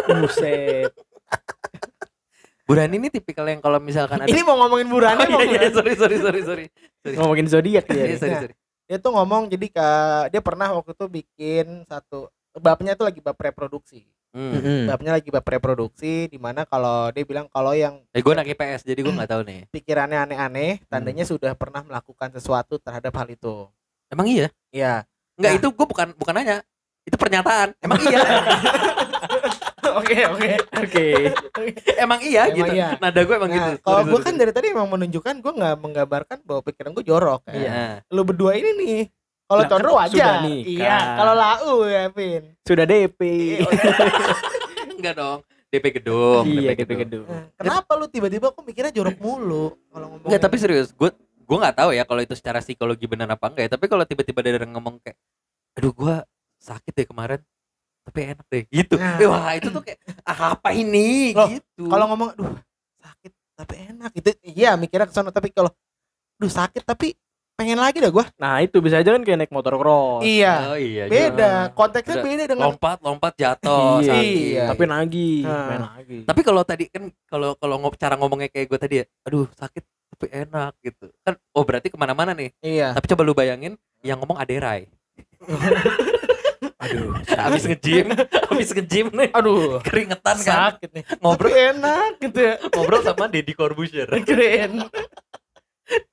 buset 0.09 0.91
Burani 2.67 2.99
ini 2.99 3.07
tipikal 3.07 3.47
yang 3.47 3.63
kalau 3.63 3.79
misalkan 3.79 4.19
ada 4.19 4.27
Ini 4.27 4.43
mau 4.43 4.59
ngomongin 4.59 4.91
Burani 4.91 5.23
Oh, 5.23 5.39
mau 5.39 5.41
iya, 5.41 5.63
iya, 5.63 5.71
sorry 5.71 5.95
sorry 5.95 6.19
sorry 6.19 6.41
sorry. 6.43 6.65
Sorry. 6.99 7.15
Ngomongin 7.15 7.47
zodiak 7.47 7.87
Iya, 7.87 8.03
ya 8.11 8.17
sorry 8.19 8.35
sorry. 8.43 8.53
Dia 8.87 8.97
tuh 8.99 9.11
ngomong 9.15 9.47
jadi 9.47 9.67
ke 9.71 9.87
dia 10.35 10.41
pernah 10.43 10.75
waktu 10.75 10.91
itu 10.91 11.05
bikin 11.07 11.87
satu 11.87 12.27
bapnya 12.59 12.99
tuh 12.99 13.07
lagi 13.07 13.23
bab 13.23 13.39
reproduksi. 13.39 14.03
hmm. 14.35 14.91
Bapnya 14.91 15.15
lagi 15.15 15.31
bab 15.31 15.47
reproduksi 15.47 16.27
di 16.27 16.35
mana 16.35 16.67
kalau 16.67 17.07
dia 17.15 17.23
bilang 17.23 17.47
kalau 17.47 17.71
yang 17.71 18.03
eh 18.11 18.19
gue 18.19 18.33
anak 18.35 18.51
IPS 18.51 18.83
jadi 18.83 18.99
gue 18.99 19.13
nggak 19.15 19.31
tahu 19.31 19.41
nih. 19.47 19.61
pikirannya 19.71 20.19
aneh-aneh, 20.27 20.83
tandanya 20.91 21.23
sudah 21.23 21.55
pernah 21.55 21.83
melakukan 21.87 22.35
sesuatu 22.35 22.75
terhadap 22.79 23.15
hal 23.15 23.27
itu. 23.31 23.67
emang 24.07 24.27
iya? 24.27 24.47
Iya. 24.71 24.93
Enggak 25.39 25.51
Nah. 25.51 25.59
itu 25.59 25.67
gue 25.71 25.85
bukan 25.87 26.07
bukan 26.15 26.33
nanya. 26.35 26.57
Itu 27.07 27.15
pernyataan. 27.15 27.75
Emang 27.79 27.99
iya 28.03 28.19
Oke, 29.97 30.17
oke. 30.29 30.49
oke 30.77 31.05
emang 32.03 32.19
iya 32.21 32.47
Emang 32.47 32.57
gitu 32.57 32.73
iya. 32.77 32.87
nada 33.01 33.21
gue 33.21 33.35
emang 33.35 33.49
Nah, 33.49 33.57
gitu 33.57 33.71
kalau 33.81 34.01
gue 34.05 34.19
kan 34.21 34.33
dari 34.37 34.51
tadi 34.53 34.67
emang 34.69 34.87
menunjukkan 34.87 35.35
gue 35.41 35.53
nggak 35.57 35.75
menggambarkan 35.81 36.37
bahwa 36.45 36.61
pikiran 36.61 36.91
gue 36.93 37.05
jorok. 37.05 37.41
Kan? 37.49 37.57
iya 37.57 37.81
Lu 38.13 38.21
berdua 38.21 38.53
ini 38.53 38.71
nih. 38.77 38.99
Kalau 39.47 39.63
Lah, 39.63 39.69
Condro 39.71 39.91
kan 39.95 40.11
sudah 40.11 40.43
nikah. 40.43 40.67
Iya. 40.67 40.97
Kalau 41.15 41.33
Lau 41.33 41.73
ya, 41.87 42.03
Vin. 42.11 42.43
sudah 42.67 42.83
DP 42.83 43.19
enggak 44.97 45.15
dong 45.23 45.39
DP 45.67 45.85
gedung 45.99 46.43
iya 46.47 46.71
DP 46.75 46.91
gedung 47.07 47.27
Nah, 47.27 47.47
Kenapa 47.55 47.91
lu 47.95 48.07
tiba-tiba 48.07 48.51
kok 48.51 48.63
mikirnya 48.63 48.91
jorok 48.91 49.17
mulu 49.19 49.75
kalau 49.91 50.07
ngomong? 50.15 50.27
Enggak, 50.27 50.41
tapi 50.43 50.55
serius, 50.59 50.91
gue 50.91 51.09
gue 51.47 51.57
nggak 51.57 51.75
tahu 51.79 51.89
ya 51.95 52.03
kalau 52.03 52.19
itu 52.19 52.35
secara 52.35 52.59
psikologi 52.59 53.07
benar 53.07 53.31
apa 53.31 53.47
enggak 53.47 53.63
ya. 53.67 53.71
Tapi 53.79 53.85
kalau 53.87 54.03
tiba-tiba 54.03 54.39
ada 54.43 54.59
orang 54.59 54.71
ngomong 54.75 54.95
kayak, 54.99 55.15
aduh 55.79 55.91
gue 55.91 56.15
sakit 56.59 56.91
deh 56.91 57.07
kemarin, 57.07 57.39
tapi 58.07 58.19
enak 58.23 58.45
deh, 58.47 58.63
gitu. 58.71 58.95
Nah. 58.95 59.19
Eh, 59.19 59.27
Wah 59.27 59.51
itu 59.53 59.67
tuh 59.67 59.83
kayak 59.83 59.99
ah, 60.23 60.55
apa 60.55 60.71
ini, 60.71 61.35
Loh, 61.35 61.51
gitu. 61.51 61.83
kalau 61.85 62.05
ngomong 62.07 62.31
aduh 62.31 62.55
sakit 62.97 63.31
tapi 63.53 63.73
enak 63.85 64.11
itu 64.13 64.29
iya 64.47 64.71
mikirnya 64.73 65.05
ke 65.05 65.13
sana 65.13 65.27
tapi 65.29 65.51
kalau 65.51 65.67
aduh 66.39 66.47
sakit 66.47 66.81
tapi 66.81 67.19
pengen 67.53 67.75
lagi 67.75 67.97
dah 67.97 68.13
gua. 68.13 68.29
nah 68.37 68.61
itu 68.61 68.77
bisa 68.79 69.01
aja 69.01 69.09
kan 69.09 69.25
kayak 69.25 69.37
naik 69.41 69.51
motor 69.51 69.73
cross 69.75 70.21
Iya. 70.21 70.71
oh 70.71 70.77
iya, 70.77 71.03
Beda, 71.09 71.73
konteksnya 71.73 72.21
Udah, 72.21 72.25
beda 72.29 72.43
dengan 72.45 72.65
lompat 72.69 72.97
lompat 73.01 73.33
jatuh, 73.33 73.97
Iya. 73.97 74.13
sakit. 74.13 74.37
Iya. 74.53 74.63
tapi 74.69 74.83
nagih 74.85 75.37
Nah. 75.41 75.65
main 75.65 75.81
lagi 75.89 76.17
Tapi 76.21 76.41
kalau 76.45 76.61
tadi 76.61 76.85
kan 76.85 77.03
kalau 77.25 77.57
kalau 77.57 77.75
ngop 77.81 77.97
cara 77.97 78.13
ngomongnya 78.13 78.47
kayak 78.47 78.69
gue 78.69 78.79
tadi 78.79 78.95
ya, 79.01 79.05
aduh 79.25 79.49
sakit 79.51 79.81
tapi 80.13 80.25
enak 80.31 80.71
gitu. 80.81 81.05
Kan 81.21 81.33
oh 81.51 81.61
berarti 81.61 81.89
ke 81.89 81.97
mana-mana 81.97 82.31
nih. 82.31 82.49
iya. 82.61 82.93
Tapi 82.93 83.05
coba 83.09 83.21
lu 83.25 83.33
bayangin 83.33 83.73
yang 84.05 84.21
ngomong 84.21 84.37
aderai. 84.37 84.85
aduh 86.87 87.11
Habis 87.43 87.63
nge-gym, 87.65 88.07
habis 88.47 88.69
nge-gym 88.71 89.07
nih 89.11 89.29
Aduh, 89.31 89.77
keringetan 89.81 90.37
kan 90.39 90.71
sakit 90.73 90.89
nih. 90.91 91.03
ngobrol 91.19 91.49
Tapi 91.49 91.67
enak 91.69 92.09
gitu 92.19 92.39
ya. 92.41 92.53
ngobrol 92.71 93.01
sama 93.01 93.27
Deddy 93.27 93.53
Corbuzier. 93.53 94.07
Keren. 94.27 94.87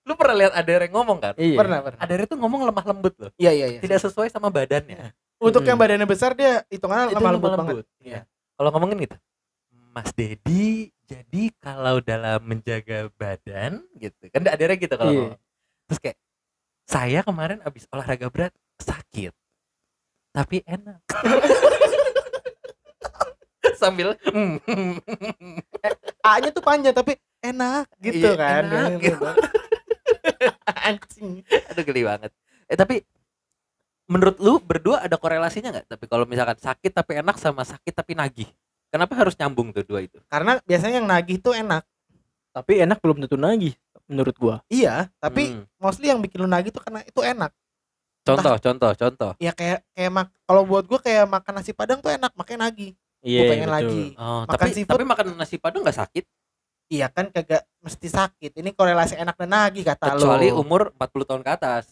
Lu 0.04 0.14
pernah 0.14 0.36
lihat 0.36 0.52
Adere 0.52 0.86
ngomong 0.86 1.18
kan? 1.18 1.34
iya 1.34 1.56
Pernah, 1.56 1.78
pernah. 1.80 1.98
Adere 1.98 2.24
tuh 2.24 2.36
ngomong 2.36 2.62
lemah 2.62 2.84
lembut 2.84 3.14
loh. 3.16 3.30
Iya, 3.34 3.50
iya, 3.52 3.66
iya. 3.68 3.80
Tidak 3.80 3.98
sesuai 4.00 4.28
sama 4.28 4.46
badannya. 4.46 5.10
Untuk 5.36 5.62
yang 5.62 5.74
Mm. 5.74 5.82
badannya 5.82 6.06
besar 6.06 6.30
dia 6.32 6.62
hitungannya 6.68 7.10
Itu 7.10 7.18
lemah 7.18 7.32
lembut 7.32 7.50
banget. 7.52 7.76
Iya. 7.98 8.20
Kalau 8.54 8.70
ngomongin 8.70 9.02
gitu. 9.02 9.16
Mas 9.90 10.10
Dedi, 10.10 10.90
jadi 11.04 11.42
kalau 11.58 11.98
dalam 11.98 12.38
menjaga 12.40 13.10
badan 13.12 13.82
gitu. 13.94 14.22
Kan 14.28 14.46
Adere 14.46 14.74
gitu 14.74 14.94
kalau 14.94 15.10
Iya. 15.10 15.20
ngomong. 15.26 15.38
Terus 15.84 15.98
kayak 16.00 16.18
saya 16.84 17.20
kemarin 17.20 17.58
abis 17.60 17.90
olahraga 17.90 18.26
berat 18.28 18.52
sakit. 18.78 19.34
Tapi 20.34 20.66
enak. 20.66 20.98
Sambil 23.80 24.12
mm, 24.24 24.56
A-nya 26.20 26.50
tuh 26.50 26.60
panjang 26.60 26.90
tapi 26.90 27.14
enak 27.38 27.86
gitu 28.00 28.26
Iya, 28.26 28.34
kan. 28.34 28.62
enak, 28.64 28.88
gitu. 28.98 29.24
Anjing. 30.88 31.32
aduh 31.68 31.82
geli 31.82 32.02
banget. 32.02 32.30
Eh 32.66 32.74
tapi 32.74 33.04
menurut 34.04 34.36
lu 34.36 34.58
berdua 34.58 35.00
ada 35.00 35.14
korelasinya 35.16 35.70
nggak? 35.70 35.86
Tapi 35.86 36.04
kalau 36.08 36.24
misalkan 36.24 36.56
sakit 36.56 36.90
tapi 36.92 37.20
enak 37.20 37.36
sama 37.36 37.62
sakit 37.64 37.92
tapi 37.92 38.12
nagih. 38.12 38.48
Kenapa 38.88 39.12
harus 39.16 39.34
nyambung 39.34 39.70
tuh 39.70 39.82
dua 39.82 40.02
itu? 40.02 40.18
Karena 40.28 40.58
biasanya 40.62 40.98
yang 40.98 41.08
nagih 41.08 41.38
tuh 41.38 41.54
enak. 41.54 41.82
tapi 42.54 42.78
enak 42.78 43.02
belum 43.02 43.18
tentu 43.18 43.34
nagih 43.34 43.74
menurut 44.06 44.30
gua 44.38 44.62
Iya, 44.70 45.10
tapi 45.18 45.50
Hmm. 45.50 45.66
mostly 45.74 46.06
yang 46.06 46.22
bikin 46.22 46.38
lu 46.38 46.46
nagih 46.46 46.70
tuh 46.70 46.78
karena 46.78 47.02
itu 47.02 47.18
enak. 47.18 47.50
Contoh, 48.26 48.54
contoh, 48.58 48.92
contoh. 48.92 49.32
Ya 49.36 49.52
kayak 49.52 49.84
kayak 49.90 50.10
mak 50.10 50.26
kalau 50.42 50.64
buat 50.64 50.84
gua 50.84 50.98
kayak 50.98 51.24
makan 51.24 51.52
nasi 51.54 51.70
padang 51.70 51.98
tuh 51.98 52.10
enak, 52.10 52.32
makanya 52.34 52.68
nagih. 52.68 52.92
iya 53.20 53.40
pengen 53.46 53.68
betul. 53.68 53.76
lagi. 53.78 54.04
Oh, 54.14 54.42
Makan 54.42 54.52
tapi 54.58 54.70
seafood. 54.74 54.90
tapi 54.90 55.04
makan 55.04 55.26
nasi 55.34 55.56
padang 55.56 55.80
nggak 55.80 55.96
sakit 55.98 56.24
Iya 56.86 57.08
kan 57.08 57.28
kagak 57.28 57.64
mesti 57.80 58.06
sakit. 58.06 58.52
Ini 58.54 58.70
korelasi 58.70 59.16
enak 59.16 59.32
dan 59.34 59.48
nagih 59.50 59.80
kata 59.82 60.12
lu. 60.12 60.20
kecuali 60.20 60.48
umur 60.50 60.92
40 60.92 61.24
tahun 61.24 61.40
ke 61.40 61.50
atas. 61.50 61.84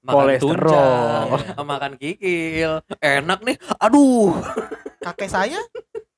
Makan 0.00 0.14
Kolesterol. 0.14 0.56
tunjang, 0.64 1.26
makan 1.68 1.92
kikil, 1.94 2.72
enak 2.96 3.38
nih. 3.42 3.56
Aduh. 3.76 4.32
kakek 5.04 5.28
saya 5.28 5.60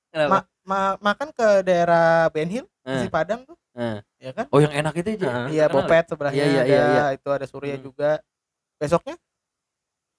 Kenapa? 0.08 0.46
ma- 0.62 0.98
makan 1.00 1.30
ke 1.30 1.48
daerah 1.60 2.28
Ben 2.28 2.46
Hill, 2.46 2.66
Eh, 2.80 2.94
nasi 2.96 3.08
padang 3.08 3.42
tuh. 3.42 3.58
Nah. 3.70 3.98
ya 4.16 4.30
kan 4.30 4.46
Oh 4.48 4.58
yang 4.58 4.70
enak 4.72 4.94
itu 4.96 5.18
aja. 5.18 5.46
Iya 5.46 5.64
ya? 5.64 5.66
Bopet 5.66 6.04
sebelahnya 6.06 6.38
Iya, 6.38 6.46
iya, 6.46 6.60
ada 6.60 6.68
iya, 6.68 6.82
iya. 6.86 7.04
itu 7.12 7.28
ada 7.28 7.46
Surya 7.46 7.74
Hmm. 7.74 7.82
juga 7.82 8.10
besoknya 8.76 9.18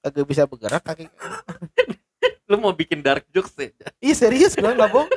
kagak 0.02 0.26
bisa 0.26 0.44
bergerak 0.44 0.82
kaki 0.82 1.06
Lu 2.46 2.58
mau 2.58 2.72
bikin 2.72 3.00
dark 3.00 3.24
jokes 3.30 3.56
ya? 3.56 3.72
ih 3.98 4.12
serius 4.12 4.54
gua 4.54 4.74
nggak 4.74 4.90
bohong 4.90 5.10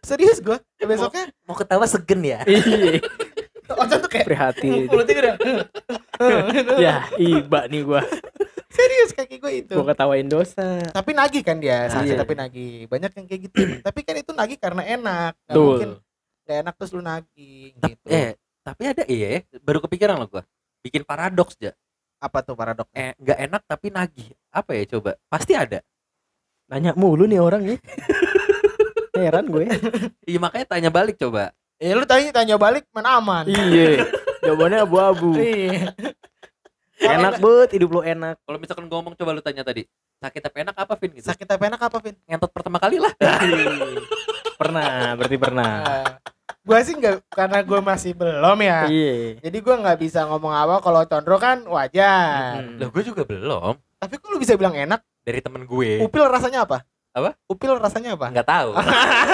serius 0.00 0.38
gua 0.38 0.60
besoknya 0.78 1.30
Mau 1.42 1.54
ketawa 1.54 1.86
segen 1.86 2.20
ya? 2.20 2.44
Iya, 2.44 3.00
Ocan 3.72 3.98
tuh 3.98 4.10
kayak 4.10 4.26
prihatin. 4.26 4.84
mulutnya 4.90 5.14
udah 5.16 5.34
ya, 6.76 7.08
iba 7.16 7.60
nih 7.66 7.82
gua. 7.82 8.02
serius 8.68 9.10
kaki 9.10 9.36
gue 9.36 9.52
itu 9.58 9.72
Gua 9.72 9.86
ketawain 9.86 10.26
dosa. 10.26 10.80
tapi 10.90 11.12
nagih 11.12 11.40
kan 11.40 11.56
dia 11.56 11.88
sakit 11.88 12.12
Iya. 12.12 12.20
tapi 12.20 12.32
nagih 12.34 12.72
banyak 12.86 13.10
yang 13.12 13.26
kayak 13.26 13.40
gitu 13.42 13.56
tapi 13.86 14.00
kan 14.00 14.14
itu 14.14 14.30
nagih 14.30 14.58
karena 14.58 14.82
enak 14.86 15.32
Nggak 15.38 15.48
Betul. 15.50 15.66
mungkin 15.66 15.90
gak 16.42 16.56
enak 16.58 16.74
terus 16.74 16.90
lu 16.90 17.00
nagih 17.00 17.64
gitu 17.74 18.06
Eh, 18.06 18.30
tapi 18.60 18.82
ada 18.84 19.02
iya 19.06 19.26
ya, 19.30 19.58
baru 19.58 19.78
kepikiran 19.80 20.16
loh 20.16 20.28
gua. 20.28 20.42
Bikin 20.80 21.02
paradoks 21.02 21.54
ya. 21.58 21.72
Apa 22.22 22.38
tuh 22.46 22.54
paradoknya 22.54 22.94
Eh, 22.94 23.12
nggak 23.18 23.38
enak 23.50 23.62
tapi 23.66 23.86
nagih. 23.90 24.30
Apa 24.54 24.78
ya 24.78 24.86
coba? 24.86 25.18
Pasti 25.26 25.58
ada. 25.58 25.82
Nanya 26.70 26.94
mulu 26.94 27.26
nih 27.26 27.42
orang 27.42 27.66
nih. 27.66 27.78
Heran 29.18 29.50
gue. 29.50 29.66
Iya 30.24 30.38
makanya 30.38 30.66
tanya 30.78 30.90
balik 30.94 31.18
coba. 31.18 31.50
ya 31.82 31.98
lu 31.98 32.06
tanya 32.06 32.30
tanya 32.30 32.54
balik 32.54 32.86
mana 32.94 33.18
aman 33.18 33.42
Iya. 33.50 34.06
Jawabannya 34.46 34.78
abu-abu. 34.86 35.34
Iya. 37.02 37.18
Enak 37.18 37.42
bet, 37.42 37.74
hidup 37.74 37.90
lu 37.98 38.00
enak. 38.06 38.38
Kalau 38.46 38.58
misalkan 38.62 38.86
ngomong 38.86 39.18
coba 39.18 39.34
lu 39.34 39.42
tanya 39.42 39.66
tadi, 39.66 39.82
sakit 40.22 40.38
tapi 40.38 40.62
enak 40.62 40.76
apa 40.78 40.94
Vin 40.94 41.10
gitu? 41.18 41.26
sakit 41.26 41.46
tapi 41.50 41.66
enak 41.66 41.82
apa 41.82 41.98
Vin 41.98 42.14
Ngentot 42.30 42.54
pertama 42.54 42.78
kali 42.78 43.02
lah. 43.02 43.10
pernah, 44.60 45.18
berarti 45.18 45.34
pernah. 45.34 45.70
Gua 46.62 46.78
sih 46.78 46.94
nggak 46.94 47.26
karena 47.28 47.58
gua 47.60 47.80
masih 47.80 48.12
belum 48.12 48.54
ya 48.56 48.86
Iya. 48.86 49.14
jadi 49.40 49.58
gua 49.58 49.74
nggak 49.78 49.98
bisa 49.98 50.22
ngomong 50.24 50.50
apa 50.50 50.78
kalau 50.78 51.02
condro 51.04 51.34
kan 51.36 51.66
wajar 51.66 52.62
Mm. 52.62 52.78
Loh 52.78 52.88
gue 52.88 53.02
juga 53.02 53.22
belum. 53.22 53.74
tapi 53.96 54.14
kok 54.14 54.28
lu 54.28 54.38
bisa 54.38 54.54
bilang 54.54 54.72
enak 54.72 55.02
Dari 55.20 55.38
temen 55.38 55.62
gue. 55.62 55.98
upil 56.00 56.22
rasanya 56.24 56.62
apa 56.62 56.86
Apa? 57.10 57.34
upil 57.44 57.74
rasanya 57.76 58.14
apa 58.14 58.30
Nggak 58.30 58.48
tahu. 58.48 58.70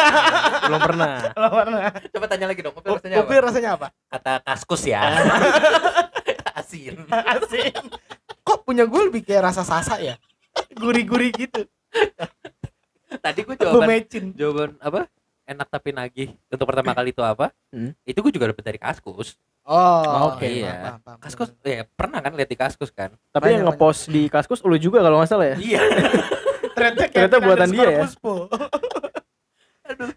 Belum 0.65 0.81
pernah. 0.83 1.15
Lo 1.33 1.49
pernah? 1.49 1.81
coba 1.95 2.27
tanya 2.27 2.47
lagi 2.47 2.61
dong. 2.61 2.75
Upil 2.75 2.91
U- 2.91 2.97
rasanya 2.97 3.15
apa? 3.15 3.23
upil 3.23 3.41
rasanya 3.41 3.71
apa 3.73 3.87
Kata 4.09 4.33
kaskus 4.43 4.83
ya. 4.85 5.01
Asin. 6.59 6.97
Asik. 7.09 7.73
kok 8.41 8.59
punya 8.63 8.83
gue 8.83 9.01
lebih 9.05 9.21
kayak 9.23 9.47
rasa 9.47 9.63
sasa 9.63 9.97
ya 9.99 10.17
gurih-gurih 10.71 11.31
gitu 11.31 11.69
Tadi 13.15 13.41
gue 13.43 13.49
gue 13.51 13.57
jawaban 13.59 13.85
mecin 13.87 14.25
jawaban 14.33 14.71
apa? 14.79 15.09
Enak 15.49 15.67
tapi 15.67 15.97
nagih 15.97 16.37
untuk 16.47 16.69
pertama 16.69 16.93
kali 16.93 17.09
itu 17.09 17.25
apa? 17.25 17.49
Hmm. 17.73 17.97
Itu 18.05 18.21
gue 18.21 18.29
juga 18.31 18.53
dapet 18.53 18.61
dari 18.61 18.77
kaskus. 18.77 19.41
oh 19.65 20.37
Oke. 20.37 20.45
Iya. 20.45 20.69
paham, 20.69 20.83
paham, 20.85 20.99
paham. 21.01 21.19
Kaskus 21.25 21.49
ya 21.65 21.89
pernah 21.89 22.21
kan 22.21 22.33
lihat 22.37 22.49
di 22.49 22.57
kaskus 22.57 22.93
kan? 22.93 23.17
Tapi 23.33 23.57
yang 23.57 23.65
Banyak, 23.65 23.81
ngepost 23.81 24.13
di 24.13 24.29
kaskus 24.29 24.61
lu 24.61 24.77
juga 24.77 25.01
kalau 25.01 25.17
nggak 25.17 25.31
salah 25.33 25.47
ya. 25.53 25.57
Iya. 25.57 25.81
ternyata, 26.77 27.01
Ternyata 27.09 27.37
buatan 27.41 27.69
dia 27.73 27.87
ya? 27.89 28.01
Puspo. 28.05 28.33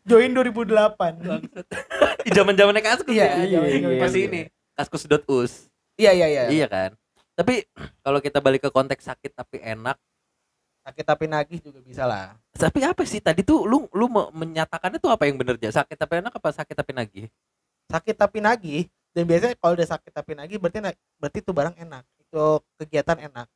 join 0.03 0.35
2008 0.35 0.67
Di 2.27 2.29
zaman 2.35 2.53
zamannya 2.53 2.83
kaskus 2.83 3.15
Iya, 3.15 3.39
ya. 3.39 3.43
iya, 3.47 3.59
iya, 3.79 3.99
Masih 4.03 4.21
iya. 4.21 4.27
ini 4.27 4.41
kaskus.us. 4.75 5.71
iya 5.95 6.11
iya 6.11 6.27
iya 6.27 6.43
Iya 6.51 6.67
kan? 6.67 6.91
Tapi 7.31 7.63
kalau 8.03 8.19
kita 8.19 8.43
balik 8.43 8.67
ke 8.67 8.69
konteks 8.69 9.07
sakit 9.07 9.31
tapi 9.31 9.63
enak, 9.63 9.95
sakit 10.81 11.05
tapi 11.05 11.25
nagih 11.25 11.59
juga 11.59 11.79
bisa 11.79 12.03
lah 12.03 12.33
tapi 12.51 12.81
apa 12.81 13.01
sih 13.03 13.17
tadi 13.17 13.41
tuh 13.41 13.63
lu 13.63 13.85
lu 13.89 14.05
me- 14.05 14.31
menyatakannya 14.35 14.97
tuh 14.97 15.09
apa 15.09 15.23
yang 15.23 15.35
bener 15.35 15.55
aja? 15.55 15.79
Sakit 15.79 15.93
tapi 15.95 16.19
enak 16.19 16.31
apa 16.31 16.49
sakit 16.51 16.73
tapi 16.73 16.91
nagih? 16.91 17.27
sakit 17.87 18.15
tapi 18.15 18.37
nagih 18.39 18.83
dan 19.11 19.23
biasanya 19.23 19.55
kalau 19.55 19.73
udah 19.73 19.83
sakit 19.85 20.11
tapi 20.11 20.31
nagih 20.31 20.57
berarti 20.57 20.79
berarti 21.17 21.37
itu 21.39 21.51
barang 21.51 21.75
enak 21.77 22.03
itu 22.17 22.43
kegiatan 22.77 23.19
enak 23.21 23.47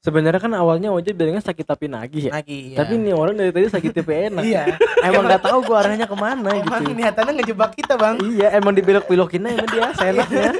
Sebenarnya 0.00 0.40
kan 0.40 0.48
awalnya 0.54 0.88
Oja 0.88 1.12
bilangnya 1.12 1.44
sakit 1.44 1.60
tapi 1.62 1.84
nagih 1.84 2.28
ya. 2.28 2.32
nagih 2.32 2.72
Tapi 2.72 2.96
nih 2.96 3.12
orang 3.12 3.36
dari 3.36 3.52
tadi 3.52 3.68
sakit 3.68 3.92
tapi 3.92 4.12
enak. 4.26 4.42
iya 4.48 4.64
Emang 5.00 5.28
nggak 5.28 5.44
tahu 5.44 5.60
gua 5.60 5.84
arahnya 5.84 6.04
ke 6.04 6.16
mana 6.16 6.56
emang 6.56 6.80
gitu. 6.82 6.96
niatannya 6.96 7.32
ngejebak 7.36 7.70
kita 7.74 7.94
bang 7.94 8.16
Iya, 8.18 8.48
emang 8.56 8.72
dibelok-belokinnya 8.72 9.50
emang 9.52 9.68
dia 9.68 9.92
seenaknya. 9.92 10.50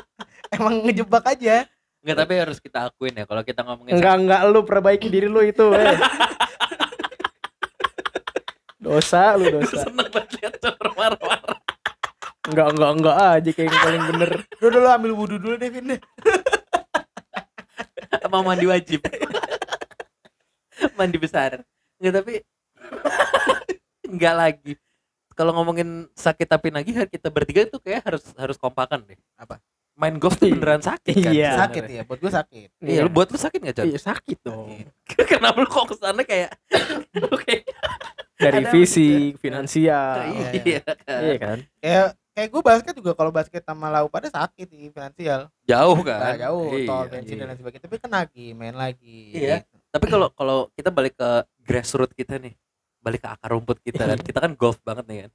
emang 0.54 0.74
ngejebak 0.84 1.24
aja 1.26 1.66
Enggak, 2.04 2.16
tapi 2.20 2.32
harus 2.36 2.58
kita 2.60 2.92
akuin 2.92 3.16
ya 3.16 3.24
kalau 3.24 3.40
kita 3.40 3.64
ngomongin 3.64 3.96
Enggak 3.96 4.14
enggak 4.20 4.40
lu 4.52 4.60
perbaiki 4.60 5.08
diri 5.08 5.24
lu 5.24 5.40
itu, 5.40 5.72
eh. 5.72 5.96
Dosa 8.76 9.40
lu 9.40 9.48
dosa. 9.56 9.88
seneng 9.88 10.12
banget 10.12 10.30
lihat 10.36 10.54
cowok 10.60 10.92
marah-marah. 10.92 11.58
Enggak 12.44 12.68
enggak 12.76 12.90
enggak 13.00 13.16
aja 13.16 13.50
kayak 13.56 13.68
yang 13.72 13.80
paling 13.80 14.02
bener. 14.12 14.30
Udah 14.60 14.68
dulu 14.70 14.88
ambil 14.92 15.12
wudhu 15.16 15.36
dulu 15.40 15.54
deh 15.56 15.70
Vin 15.72 15.84
deh. 15.96 16.00
Mau 18.28 18.44
mandi 18.44 18.66
wajib. 18.68 19.00
mandi 21.00 21.16
besar. 21.16 21.64
Enggak 21.96 22.12
tapi 22.20 22.34
enggak 24.04 24.34
lagi. 24.36 24.72
Kalau 25.32 25.56
ngomongin 25.56 26.06
sakit 26.12 26.46
tapi 26.46 26.68
nagih 26.68 27.08
kita 27.08 27.32
bertiga 27.32 27.64
itu 27.64 27.80
kayak 27.80 28.04
harus 28.04 28.28
harus 28.36 28.60
kompakan 28.60 29.08
deh. 29.08 29.16
Apa? 29.40 29.56
Main 29.94 30.18
golf 30.18 30.34
tuh 30.34 30.50
beneran 30.50 30.80
sakit 30.80 31.14
kan? 31.16 31.30
Iya. 31.30 31.50
sakit 31.56 31.82
ya 31.86 32.02
buat 32.02 32.18
gue 32.18 32.26
sakit 32.28 32.68
Iya, 32.78 33.00
lu 33.02 33.10
buat 33.10 33.30
lu 33.30 33.38
sakit 33.38 33.62
gak, 33.62 33.74
Con? 33.76 33.84
Iya 33.86 33.98
sakit 34.00 34.38
dong. 34.42 34.68
Kenapa 35.30 35.56
lu 35.56 35.66
kok 35.66 35.86
ke 35.86 35.94
sana 35.94 36.20
kayak 36.20 36.50
Oke. 37.30 37.62
Dari 38.34 38.66
fisik, 38.66 39.38
finansial. 39.38 40.26
iya. 40.26 40.48
Iya 40.52 40.78
kan. 40.82 41.20
Iya 41.22 41.36
kan? 41.38 41.58
kayak 41.78 42.06
kayak 42.34 42.48
gue 42.50 42.62
basket 42.64 42.94
juga 42.94 43.12
kalau 43.14 43.30
basket 43.30 43.62
sama 43.62 43.86
lau 43.88 44.10
pada 44.10 44.26
sakit 44.26 44.66
di 44.66 44.90
finansial 44.90 45.46
Jauh 45.62 45.94
Nah, 45.96 46.34
kan. 46.34 46.34
jauh 46.42 46.74
Iya, 46.74 46.84
tol 46.84 47.04
bensin 47.06 47.30
iya. 47.30 47.38
dan 47.38 47.46
lain 47.48 47.58
sebagainya 47.58 47.84
tapi 47.84 47.96
kan 47.96 48.10
lagi 48.12 48.46
main 48.50 48.74
lagi 48.74 49.18
Iya. 49.30 49.62
gitu. 49.62 49.78
Tapi 49.88 50.06
kalau 50.08 50.28
kalau 50.28 50.58
kita 50.74 50.90
balik 50.90 51.14
ke 51.14 51.30
grassroots 51.62 52.10
kita 52.12 52.42
nih, 52.42 52.58
balik 52.98 53.22
ke 53.22 53.30
akar 53.30 53.54
rumput 53.54 53.78
kita 53.78 54.02
kan, 54.04 54.18
kita 54.26 54.42
kan 54.42 54.52
golf 54.52 54.82
banget 54.82 55.06
nih 55.06 55.18
kan. 55.22 55.32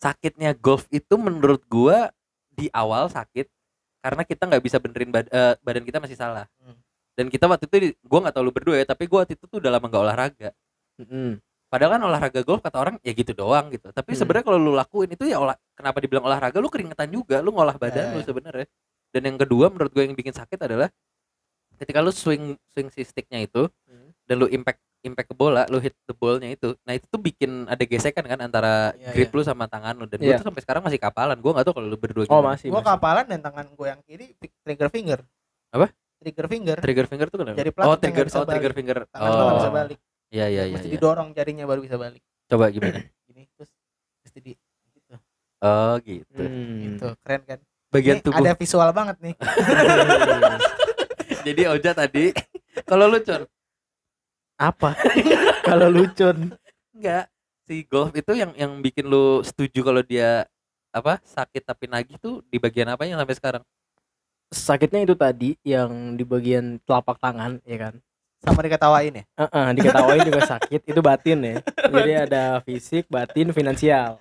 Sakitnya 0.00 0.54
golf 0.54 0.86
itu 0.88 1.14
menurut 1.14 1.60
gua 1.66 2.14
di 2.60 2.68
awal 2.70 3.08
sakit 3.08 3.46
karena 4.00 4.22
kita 4.24 4.42
nggak 4.44 4.62
bisa 4.62 4.76
benerin 4.76 5.08
bad- 5.08 5.28
eh, 5.28 5.54
badan 5.60 5.84
kita 5.84 5.98
masih 5.98 6.16
salah. 6.16 6.44
Hmm. 6.60 6.76
Dan 7.16 7.28
kita 7.28 7.44
waktu 7.44 7.64
itu 7.68 7.76
gua 8.04 8.28
nggak 8.28 8.34
tahu 8.36 8.44
lu 8.48 8.52
berdua 8.52 8.76
ya, 8.80 8.86
tapi 8.88 9.04
gua 9.04 9.24
waktu 9.24 9.36
itu 9.36 9.44
tuh 9.44 9.60
udah 9.60 9.70
lama 9.72 9.86
nggak 9.88 10.02
olahraga. 10.04 10.50
Mm-mm. 11.00 11.36
Padahal 11.70 11.90
kan 11.96 12.02
olahraga 12.02 12.40
golf 12.42 12.60
kata 12.60 12.76
orang 12.80 12.96
ya 13.04 13.12
gitu 13.12 13.30
doang 13.30 13.68
gitu. 13.70 13.92
Tapi 13.92 14.12
Hmm. 14.12 14.18
sebenarnya 14.18 14.44
kalau 14.44 14.58
lu 14.58 14.72
lakuin 14.74 15.10
itu 15.12 15.24
ya 15.28 15.38
olah 15.38 15.54
kenapa 15.72 16.00
dibilang 16.00 16.24
olahraga 16.26 16.58
lu 16.58 16.66
keringetan 16.66 17.08
juga, 17.08 17.38
lu 17.40 17.52
ngolah 17.52 17.76
badan 17.76 18.10
Ya, 18.10 18.14
lu 18.16 18.20
ya. 18.20 18.26
sebenarnya. 18.26 18.66
Dan 19.10 19.22
yang 19.26 19.38
kedua 19.38 19.68
menurut 19.70 19.90
gue 19.90 20.02
yang 20.02 20.16
bikin 20.16 20.32
sakit 20.32 20.58
adalah 20.60 20.88
ketika 21.78 21.98
lu 22.00 22.10
swing 22.10 22.56
swing 22.72 22.88
si 22.90 23.00
sticknya 23.04 23.44
itu 23.44 23.68
Hmm. 23.86 24.10
dan 24.26 24.36
lu 24.36 24.46
impact 24.48 24.80
impact 25.02 25.26
ke 25.26 25.34
bola, 25.34 25.64
lu 25.66 25.78
hit 25.78 25.92
the 26.04 26.12
ballnya 26.12 26.48
itu. 26.48 26.74
Nah, 26.82 26.92
itu 26.92 27.04
tuh 27.04 27.16
bikin 27.16 27.64
ada 27.64 27.80
gesekan 27.80 28.22
kan 28.22 28.38
antara 28.38 28.92
Iya, 28.92 29.10
grip 29.10 29.26
iya. 29.26 29.34
lu 29.34 29.42
sama 29.42 29.64
tangan 29.64 29.94
lu 29.94 30.04
dan 30.04 30.16
gue 30.16 30.26
Iya. 30.26 30.36
tuh 30.36 30.46
sampai 30.46 30.60
sekarang 30.60 30.82
masih 30.82 30.96
kapalan. 30.96 31.36
Gua 31.36 31.50
nggak 31.52 31.64
tahu 31.64 31.74
kalau 31.74 31.86
lu 31.86 31.96
berdua 31.96 32.22
Oh, 32.22 32.38
gimana. 32.38 32.52
masih. 32.52 32.68
gue 32.68 32.74
masih. 32.74 32.86
kapalan 32.86 33.24
dan 33.24 33.40
tangan 33.40 33.66
gue 33.66 33.86
yang 33.86 34.00
kiri 34.02 34.26
trigger 34.60 34.88
finger 34.88 35.18
Apa? 35.70 35.86
trigger 36.16 36.46
finger 36.46 36.76
Trigger 36.76 37.06
finger 37.06 37.26
tuh 37.26 37.36
kenapa? 37.38 37.56
Jari 37.56 37.70
oh, 37.72 37.96
trigger 37.96 38.26
oh, 38.28 38.44
trigger 38.44 38.70
balik. 38.70 38.76
finger. 38.76 38.96
tangan 39.08 39.28
nggak 39.30 39.56
bisa 39.56 39.64
Oh. 39.64 39.74
balik 39.74 39.98
Iya, 40.30 40.46
iya, 40.46 40.62
iya. 40.62 40.72
mesti 40.76 40.86
iya. 40.86 40.94
didorong 40.94 41.28
jarinya 41.32 41.64
baru 41.64 41.80
bisa 41.80 41.96
balik 41.96 42.20
Coba 42.46 42.68
gimana? 42.68 43.00
gini 43.26 43.42
terus 43.50 43.70
mesti 44.20 44.38
di 44.38 44.52
gitu 44.90 45.14
Oh, 45.58 45.94
gitu. 46.00 46.38
Hmm. 46.38 46.76
gitu 46.86 47.06
keren 47.18 47.42
kan 47.44 47.58
Bagian 47.88 48.14
Ini 48.14 48.22
tubuh. 48.22 48.38
ada 48.38 48.52
visual 48.54 48.88
banget 48.92 49.16
nih 49.18 49.34
Jadi 51.42 51.62
Oja 51.66 51.90
tadi 51.92 52.24
kalau 52.84 53.06
lu 53.06 53.18
Con, 53.20 53.44
Apa? 54.60 54.92
Kalau 55.68 55.88
lucun. 55.88 56.52
Enggak. 56.92 57.32
Si 57.64 57.88
golf 57.88 58.12
itu 58.12 58.36
yang 58.36 58.52
yang 58.60 58.76
bikin 58.84 59.08
lu 59.08 59.40
setuju 59.40 59.86
kalau 59.86 60.02
dia 60.02 60.42
apa 60.90 61.22
sakit 61.22 61.62
tapi 61.62 61.86
nagih 61.86 62.18
tuh 62.18 62.42
di 62.50 62.58
bagian 62.58 62.90
apa 62.90 63.06
yang 63.06 63.16
sampai 63.16 63.36
sekarang? 63.38 63.62
Sakitnya 64.50 65.06
itu 65.06 65.14
tadi 65.14 65.54
yang 65.62 66.18
di 66.18 66.26
bagian 66.26 66.82
telapak 66.82 67.22
tangan, 67.22 67.62
ya 67.62 67.78
kan? 67.78 67.94
sama 68.40 68.64
diketawain 68.64 69.12
ya 69.20 69.24
Heeh, 69.36 69.66
diketawain 69.76 70.24
juga 70.24 70.42
sakit, 70.48 70.80
itu 70.88 71.00
batin 71.04 71.38
ya. 71.44 71.56
Jadi 71.92 72.12
ada 72.16 72.44
fisik, 72.64 73.04
batin, 73.12 73.52
finansial. 73.52 74.16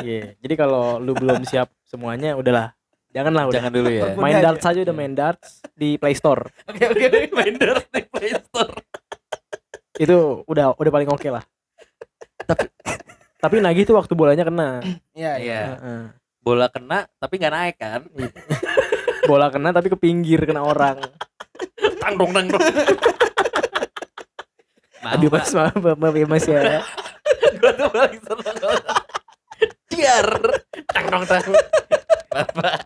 Iya. 0.00 0.32
Jadi 0.40 0.54
kalau 0.56 0.96
lu 0.96 1.12
belum 1.12 1.44
siap 1.44 1.68
semuanya 1.84 2.32
udahlah. 2.32 2.72
Janganlah 3.12 3.52
udah. 3.52 3.56
Jangan 3.60 3.72
dulu 3.76 3.88
ya. 3.92 4.16
Main 4.16 4.40
darts 4.40 4.64
aja 4.64 4.80
udah 4.80 4.96
main 4.96 5.12
darts 5.12 5.60
di 5.76 6.00
Play 6.00 6.16
Store. 6.16 6.48
oke 6.64 6.80
oke 6.80 7.28
Main 7.36 7.54
darts 7.60 7.84
di 7.92 8.02
Play 8.08 8.32
Store. 8.40 8.72
Itu 9.98 10.46
udah 10.48 10.76
udah 10.76 10.92
paling 10.92 11.10
oke 11.12 11.28
lah. 11.28 11.44
Tapi 12.48 12.64
tapi 13.42 13.54
nagih 13.58 13.84
tuh 13.84 13.98
waktu 13.98 14.14
bolanya 14.14 14.46
kena. 14.46 14.80
iya 15.12 15.36
iya 15.36 15.38
Iya. 15.38 15.60
Heeh. 15.76 16.02
Bola 16.42 16.66
kena 16.72 17.06
tapi 17.20 17.38
nggak 17.38 17.54
naik 17.54 17.76
kan? 17.78 18.00
Bola 19.30 19.46
kena 19.52 19.70
tapi 19.70 19.92
ke 19.92 19.98
pinggir 19.98 20.42
kena 20.42 20.62
orang. 20.64 20.98
Tang 22.02 22.14
dong 22.18 22.32
tang 22.34 22.46
dong. 22.50 22.62
Aduh 25.02 25.30
mas 25.30 25.50
maaf 25.54 25.74
maaf 25.76 26.14
ya 26.14 26.26
mas 26.26 26.46
ya. 26.46 26.82
Gua 27.58 27.72
tuh 27.74 27.88
paling 27.90 28.22
seneng 28.22 28.56
Diar. 29.90 30.28
Tang 30.90 31.04
kurang 31.06 31.24
tahu. 31.28 31.52
Bapak. 32.32 32.80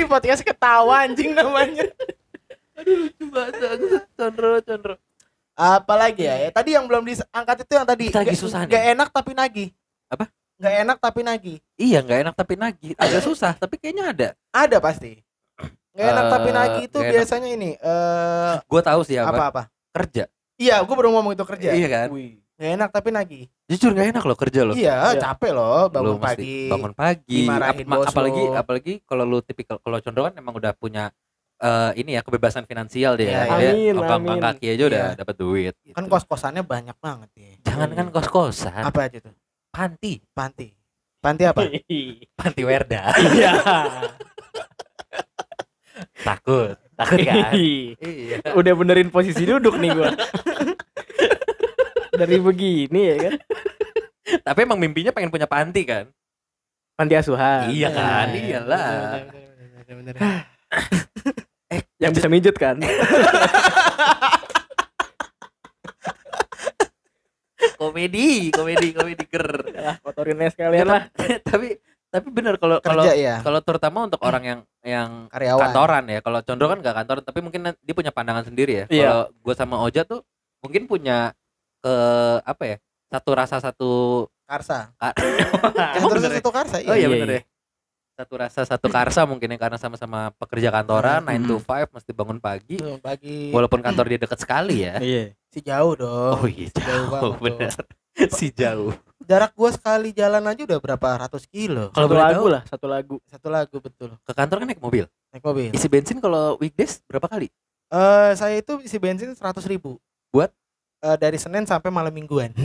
Di 0.00 0.08
podcast 0.08 0.40
ketawa 0.40 1.04
anjing 1.04 1.36
namanya. 1.36 1.84
Lucu 2.80 3.28
banget. 3.28 4.08
Condro, 4.16 4.56
condro. 4.64 4.94
Apalagi 5.52 6.24
ya? 6.24 6.40
ya? 6.40 6.48
Tadi 6.48 6.72
yang 6.72 6.88
belum 6.88 7.04
diangkat 7.04 7.68
itu 7.68 7.72
yang 7.76 7.84
tadi. 7.84 8.08
Kita 8.08 8.24
lagi 8.24 8.32
susah 8.40 8.64
nggak 8.64 8.84
enak 8.96 9.08
tapi 9.12 9.36
nagih. 9.36 9.68
Apa? 10.08 10.32
Nggak 10.56 10.74
enak 10.88 10.96
tapi 11.04 11.20
nagih. 11.20 11.58
Iya, 11.76 12.00
nggak 12.00 12.18
enak 12.24 12.34
tapi 12.34 12.54
nagih. 12.56 12.92
Agak 12.96 13.20
susah, 13.28 13.52
tapi 13.60 13.76
kayaknya 13.76 14.04
ada. 14.08 14.28
Ada 14.56 14.80
pasti. 14.80 15.20
Nggak 15.92 16.06
enak 16.16 16.24
Eh, 16.24 16.30
tapi 16.32 16.48
nagih 16.48 16.82
itu 16.88 16.96
nggak 16.96 17.04
enak. 17.04 17.16
biasanya 17.20 17.48
ini 17.52 17.70
eh 17.76 18.54
Gue 18.64 18.80
tahu 18.80 19.00
sih 19.04 19.20
apa. 19.20 19.36
apa 19.36 19.44
apa? 19.52 19.62
Kerja. 19.92 20.24
Iya, 20.56 20.80
gue 20.80 20.94
baru 20.96 21.12
ngomong 21.12 21.36
itu 21.36 21.44
kerja. 21.44 21.76
Iya 21.76 21.88
kan? 21.92 22.08
Nggak 22.60 22.72
enak 22.76 22.88
tapi 22.92 23.08
nagih. 23.08 23.44
Jujur 23.66 23.90
nggak 23.90 24.08
enak 24.12 24.22
loh 24.22 24.36
kerja 24.36 24.60
loh. 24.62 24.74
Iya, 24.74 25.16
Iya. 25.16 25.20
capek 25.22 25.50
loh 25.50 25.88
bangun 25.88 26.06
Lu 26.06 26.20
mesti 26.20 26.36
pagi. 26.36 26.56
bangun 26.68 26.92
pagi 26.92 27.36
dimarahin 27.40 27.72
Ap- 27.78 27.88
ma- 27.88 27.96
bos 27.96 28.06
apalagi 28.06 28.42
apalagi 28.52 28.92
kalau 29.02 29.24
lu 29.24 29.40
tipikal 29.40 29.80
kalau 29.80 29.96
condro 29.98 30.22
kan 30.22 30.36
emang 30.36 30.52
udah 30.54 30.72
punya 30.74 31.08
eh, 31.56 31.92
ini 31.94 32.12
ya 32.12 32.20
kebebasan 32.20 32.64
finansial 32.64 33.16
dia 33.16 33.24
Iya, 33.24 33.32
ya. 33.32 33.44
iya. 33.56 33.70
Dia 33.72 33.72
Amin, 33.92 33.96
bang 34.02 34.22
amin. 34.26 34.40
kaki 34.42 34.66
aja 34.70 34.84
udah 34.86 35.04
Iya. 35.06 35.16
dapat 35.16 35.34
duit 35.34 35.74
gitu. 35.78 35.92
Kan 35.92 36.04
kos-kosannya 36.06 36.62
banyak 36.62 36.96
banget 36.98 37.30
ya. 37.32 37.50
jangan 37.64 37.88
kan 37.90 38.06
kos-kosan 38.10 38.82
Apa 38.82 39.00
aja 39.02 39.18
tuh? 39.18 39.32
panti 39.70 40.20
Panti. 40.30 40.68
Panti 41.18 41.42
apa? 41.44 41.60
panti 42.38 42.60
werda 42.62 43.08
Iya. 43.30 43.52
takut 46.20 46.76
takut 46.94 47.18
kan 47.18 47.52
iya 47.56 48.40
Udah 48.52 48.72
benerin 48.74 49.08
posisi 49.08 49.42
duduk 49.42 49.76
nih 49.76 49.90
gua. 49.90 50.12
Dari 52.20 52.36
begini 52.36 53.00
ya 53.00 53.16
kan. 53.16 53.32
tapi 54.46 54.58
emang 54.62 54.78
mimpinya 54.78 55.10
pengen 55.10 55.32
punya 55.32 55.48
panti 55.48 55.82
kan 55.82 56.06
Panti 56.94 57.16
asuhan. 57.16 57.72
iya 57.72 57.88
kan 57.88 58.28
Nah, 58.28 58.36
iyalah 58.36 58.86
bener, 59.26 59.48
bener, 59.56 59.94
bener, 59.96 60.14
bener. 60.14 60.44
Yang 62.00 62.12
bisa 62.20 62.28
mijet 62.28 62.56
kan. 62.56 62.76
komedi 67.80 68.52
komedi 68.52 68.92
komedi 68.92 69.24
ger 69.24 69.48
lah 69.72 69.96
kotorin 70.04 70.36
sekalian 70.52 70.84
lah. 70.84 71.08
tapi 71.48 71.80
tapi 72.10 72.26
bener 72.34 72.58
kalau 72.58 72.82
kalau 72.82 73.06
ya, 73.06 73.38
kalau 73.40 73.62
terutama 73.62 74.02
untuk 74.10 74.18
orang 74.26 74.42
yang 74.42 74.60
yang 74.82 75.10
karyawan. 75.30 75.62
kantoran 75.70 76.04
ya. 76.10 76.18
Kalau 76.18 76.42
Condro 76.42 76.66
kan 76.66 76.78
gak 76.82 76.96
kantoran, 76.98 77.22
tapi 77.22 77.38
mungkin 77.38 77.60
dia 77.70 77.94
punya 77.94 78.10
pandangan 78.10 78.42
sendiri 78.50 78.82
ya. 78.82 78.86
Iya. 78.90 79.06
Kalau 79.06 79.22
gue 79.30 79.54
sama 79.54 79.76
Oja 79.78 80.02
tuh 80.02 80.26
mungkin 80.58 80.90
punya 80.90 81.30
ke 81.80 81.94
apa 82.42 82.62
ya? 82.64 82.76
Satu 83.08 83.30
rasa 83.32 83.56
satu 83.58 83.90
Karsa. 84.44 84.94
Ka- 84.94 85.14
Emang 85.96 86.10
bener 86.12 86.30
ya? 86.30 86.38
satu 86.38 86.50
Karsa 86.50 86.76
Oh 86.80 86.92
iya 86.92 86.96
Iya, 86.96 87.08
bener 87.08 87.28
iya. 87.28 87.36
ya. 87.36 87.42
Satu 88.12 88.34
rasa 88.36 88.60
satu 88.62 88.86
karsa 88.86 89.24
mungkin 89.24 89.48
ya 89.48 89.56
karena 89.56 89.80
sama-sama 89.80 90.28
pekerja 90.36 90.68
kantoran 90.68 91.24
Hmm. 91.24 91.40
9 91.40 91.48
to 91.48 91.56
5 91.58 91.88
mesti 91.88 92.12
bangun 92.12 92.36
pagi. 92.36 92.76
Tuh, 92.76 93.00
Bagi 93.00 93.48
Walaupun 93.48 93.80
kantor 93.80 94.04
dia 94.06 94.18
dekat 94.20 94.38
sekali 94.38 94.84
ya. 94.84 95.00
Iya. 95.00 95.32
si 95.48 95.58
jauh 95.60 95.96
dong. 95.96 96.36
Oh 96.36 96.44
iya 96.44 96.68
jauh 96.70 96.84
jauh, 96.84 97.06
banget 97.08 97.40
bener. 97.40 97.70
si 98.36 98.52
jauh. 98.52 98.92
Jarak 99.20 99.50
gua 99.52 99.70
sekali 99.70 100.12
jalan 100.12 100.44
aja 100.44 100.62
udah 100.62 100.78
berapa 100.78 101.08
ratus 101.18 101.48
kilo. 101.48 101.88
Kalau 101.90 102.06
Satu 102.06 102.12
boleh 102.12 102.20
lagu 102.22 102.34
tahu, 102.36 102.46
lah, 102.46 102.62
satu 102.66 102.86
lagu. 102.86 103.14
Satu 103.24 103.48
lagu 103.48 103.76
betul. 103.78 104.10
ke 104.20 104.32
kantor 104.32 104.56
kan 104.58 104.66
naik 104.68 104.78
mobil. 104.78 105.04
Naik 105.30 105.42
mobil. 105.42 105.70
Isi 105.72 105.86
bensin 105.86 106.18
kalau 106.18 106.54
weekdays 106.56 107.00
berapa 107.04 107.24
kali? 107.24 107.48
Eh 107.88 108.30
saya 108.36 108.54
itu 108.54 108.78
isi 108.80 109.00
bensin 109.00 109.32
seratus 109.32 109.64
ribu. 109.64 109.96
Buat? 110.28 110.52
Eh, 111.00 111.16
dari 111.16 111.36
Senin 111.36 111.64
sampai 111.64 111.88
malam 111.88 112.12
mingguan. 112.12 112.52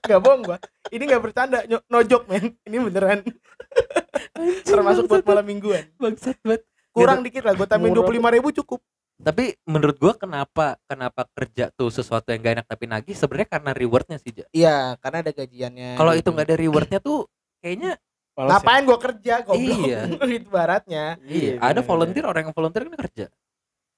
Gak 0.00 0.20
bohong 0.22 0.40
gua. 0.42 0.56
Ini 0.88 1.04
gak 1.04 1.20
bercanda, 1.20 1.60
nyo- 1.68 1.84
nojok 1.84 2.22
men. 2.26 2.56
Ini 2.64 2.76
beneran. 2.80 3.20
Termasuk 4.64 5.04
buat 5.04 5.20
malam 5.22 5.44
mingguan. 5.44 5.84
bangsat 5.94 6.40
banget. 6.40 6.64
Kurang 6.88 7.20
dikit 7.20 7.44
lah, 7.44 7.52
gua 7.52 7.68
tambahin 7.68 7.92
dua 7.92 8.00
Murah. 8.00 8.08
puluh 8.08 8.18
lima 8.18 8.30
ribu 8.32 8.48
cukup. 8.50 8.80
Tapi 9.18 9.58
menurut 9.64 9.98
gua 9.98 10.14
kenapa 10.14 10.78
kenapa 10.86 11.26
kerja 11.28 11.68
tuh 11.70 11.90
sesuatu 11.90 12.30
yang 12.30 12.40
gak 12.40 12.54
enak 12.56 12.66
tapi 12.66 12.84
nagih 12.86 13.12
sebenarnya 13.12 13.48
karena 13.50 13.70
rewardnya 13.72 14.16
sih. 14.16 14.32
Ja. 14.32 14.46
Iya, 14.50 14.76
karena 14.96 15.18
ada 15.20 15.32
gajiannya. 15.34 15.90
Kalau 15.94 16.12
gitu. 16.12 16.20
itu 16.22 16.28
nggak 16.32 16.46
ada 16.46 16.56
rewardnya 16.56 16.98
tuh 16.98 17.18
kayaknya 17.58 17.90
Males 18.32 18.48
ya. 18.48 18.52
Ngapain 18.54 18.82
gua 18.86 18.98
kerja 18.98 19.34
goblok. 19.42 19.78
Iya. 19.82 20.00
itu 20.38 20.48
baratnya. 20.48 21.04
iya, 21.20 21.52
Iya, 21.52 21.60
ada 21.60 21.80
volunteer 21.82 22.24
orang 22.24 22.42
yang 22.46 22.54
volunteer 22.54 22.82
kan 22.86 22.96
kerja. 22.96 23.26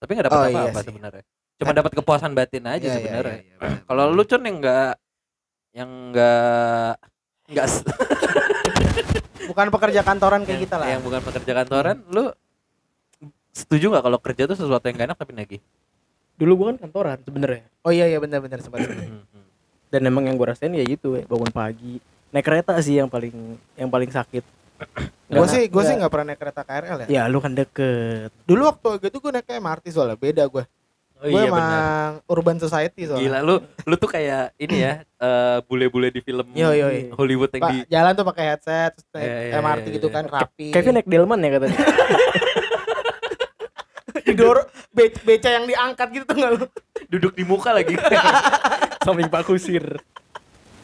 Tapi 0.01 0.11
nggak 0.11 0.27
dapat 0.27 0.35
Oh, 0.35 0.46
iya 0.49 0.57
apa-apa 0.59 0.81
sih. 0.81 0.88
sebenarnya. 0.90 1.25
Cuma 1.61 1.73
dapat 1.73 1.92
kepuasan 1.92 2.33
batin 2.33 2.64
aja 2.64 2.81
Iya, 2.81 2.88
iya, 2.88 2.96
sebenarnya. 2.96 3.37
iya, 3.37 3.44
iya, 3.44 3.55
benar. 3.55 3.79
Kalau 3.88 4.05
lu 4.09 4.23
con 4.25 4.40
yang 4.40 4.57
nggak 4.59 4.92
yang 5.70 5.90
nggak 6.11 6.92
nggak 7.49 7.66
s- 7.66 7.85
Bukan 9.46 9.66
pekerja 9.68 10.01
kantoran 10.01 10.40
kayak 10.40 10.51
yang, 10.53 10.62
kita 10.62 10.77
lah. 10.77 10.87
yang 10.88 11.03
bukan 11.03 11.20
pekerja 11.20 11.53
kantoran, 11.57 11.96
lu 12.07 12.31
setuju 13.51 13.90
nggak 13.90 14.05
kalau 14.05 14.18
kerja 14.20 14.42
tuh 14.46 14.55
sesuatu 14.55 14.87
yang 14.87 14.94
gak 14.94 15.09
enak 15.11 15.18
tapi 15.18 15.33
nagih? 15.33 15.61
Dulu 16.37 16.53
gua 16.55 16.66
kan 16.70 16.79
kantoran 16.81 17.18
sebenarnya. 17.20 17.66
Oh 17.83 17.90
iya 17.90 18.07
iya 18.07 18.16
benar-benar 18.16 18.62
sempat. 18.62 18.81
Hmm, 18.81 19.20
hmm. 19.20 19.46
Dan 19.90 20.07
emang 20.07 20.23
yang 20.25 20.38
gua 20.38 20.55
rasain 20.55 20.70
ya 20.70 20.81
gitu, 20.81 21.18
ya, 21.18 21.27
bangun 21.27 21.51
pagi. 21.51 21.99
Naik 22.31 22.46
kereta 22.46 22.79
sih 22.79 22.96
yang 22.96 23.11
paling 23.11 23.35
yang 23.75 23.90
paling 23.90 24.07
sakit. 24.09 24.46
gue 25.29 25.46
sih 25.46 25.66
gue 25.66 25.83
sih 25.83 25.94
nggak- 25.94 26.09
pernah 26.09 26.27
naik 26.31 26.38
kereta 26.38 26.62
KRL 26.62 26.99
ya. 27.05 27.07
Ya 27.11 27.23
lu 27.27 27.38
kan 27.38 27.53
deket. 27.53 28.31
Dulu 28.40 28.62
waktu 28.64 28.88
gitu 29.03 29.18
gue 29.18 29.33
naik 29.33 29.51
MRT 29.51 29.90
soalnya 29.90 30.14
beda 30.14 30.46
gue. 30.46 30.62
Oh 31.20 31.26
gue 31.26 31.37
iya 31.37 31.46
emang 31.46 31.61
benar. 31.61 32.12
urban 32.26 32.56
society 32.56 33.04
soalnya. 33.04 33.20
Gila 33.22 33.38
lu 33.42 33.54
lu 33.61 33.94
tuh 33.94 34.09
kayak 34.09 34.56
ini 34.56 34.76
ya 34.80 34.92
eh, 35.04 35.59
bule-bule 35.62 36.09
di 36.09 36.18
film 36.18 36.48
Yo, 36.50 36.72
yo, 36.72 36.88
yo. 36.88 37.12
Hollywood 37.12 37.52
yang 37.52 37.61
Pak, 37.61 37.70
di 37.70 37.78
jalan 37.87 38.12
tuh 38.14 38.24
pakai 38.24 38.44
headset, 38.46 38.90
terus 38.94 39.06
naik 39.11 39.20
Iya, 39.22 39.37
iya, 39.42 39.52
MRT 39.59 39.85
iya, 39.85 39.94
gitu 39.94 40.09
iya. 40.09 40.14
kan 40.16 40.24
rapi. 40.26 40.66
Kevin 40.70 40.92
naik 40.96 41.06
Delman 41.06 41.38
ya 41.38 41.50
katanya. 41.52 41.78
didorong 44.20 44.66
be 44.90 45.11
beca 45.18 45.48
yang 45.50 45.64
diangkat 45.64 46.09
gitu 46.12 46.24
tuh 46.24 46.37
nggak 46.37 46.52
lu? 46.54 46.64
duduk 47.11 47.33
di 47.35 47.42
muka 47.42 47.70
lagi. 47.70 47.94
Samping 49.04 49.26
Pak 49.26 49.42
Kusir. 49.44 49.98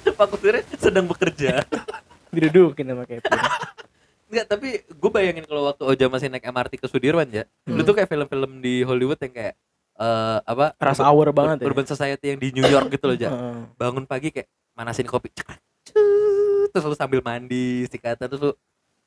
Pak 0.06 0.26
Kutirnya 0.28 0.62
sedang 0.74 1.06
bekerja. 1.06 1.62
Didudukin 2.28 2.86
sama 2.86 3.04
Kevin. 3.04 3.30
Enggak, 4.26 4.46
tapi 4.48 4.68
gue 4.82 5.10
bayangin 5.12 5.44
kalau 5.44 5.62
waktu 5.64 5.82
Oja 5.84 6.06
masih 6.06 6.26
naik 6.26 6.42
MRT 6.44 6.76
ke 6.76 6.86
Sudirman 6.86 7.30
ya. 7.30 7.44
Lu 7.64 7.78
Hmm. 7.78 7.86
tuh 7.86 7.94
kayak 7.94 8.10
film-film 8.10 8.58
di 8.58 8.82
Hollywood 8.82 9.18
yang 9.18 9.30
kayak 9.30 9.54
eh 9.96 10.38
apa? 10.42 10.76
Rush 10.76 10.98
urban- 10.98 11.06
hour 11.06 11.26
banget 11.32 11.56
ya. 11.58 11.64
Urban 11.66 11.86
Society 11.86 12.26
yang 12.28 12.38
di 12.38 12.48
New 12.52 12.64
York 12.64 12.88
gitu 12.90 13.04
loh, 13.06 13.16
Ja. 13.16 13.30
Bangun 13.80 14.04
pagi 14.04 14.28
kayak 14.30 14.46
manasin 14.72 15.04
kopi. 15.04 15.32
Terus 16.68 16.84
lu 16.84 16.94
sambil 16.94 17.20
mandi, 17.20 17.84
sikatan 17.86 18.26
terus 18.26 18.42
lu 18.42 18.52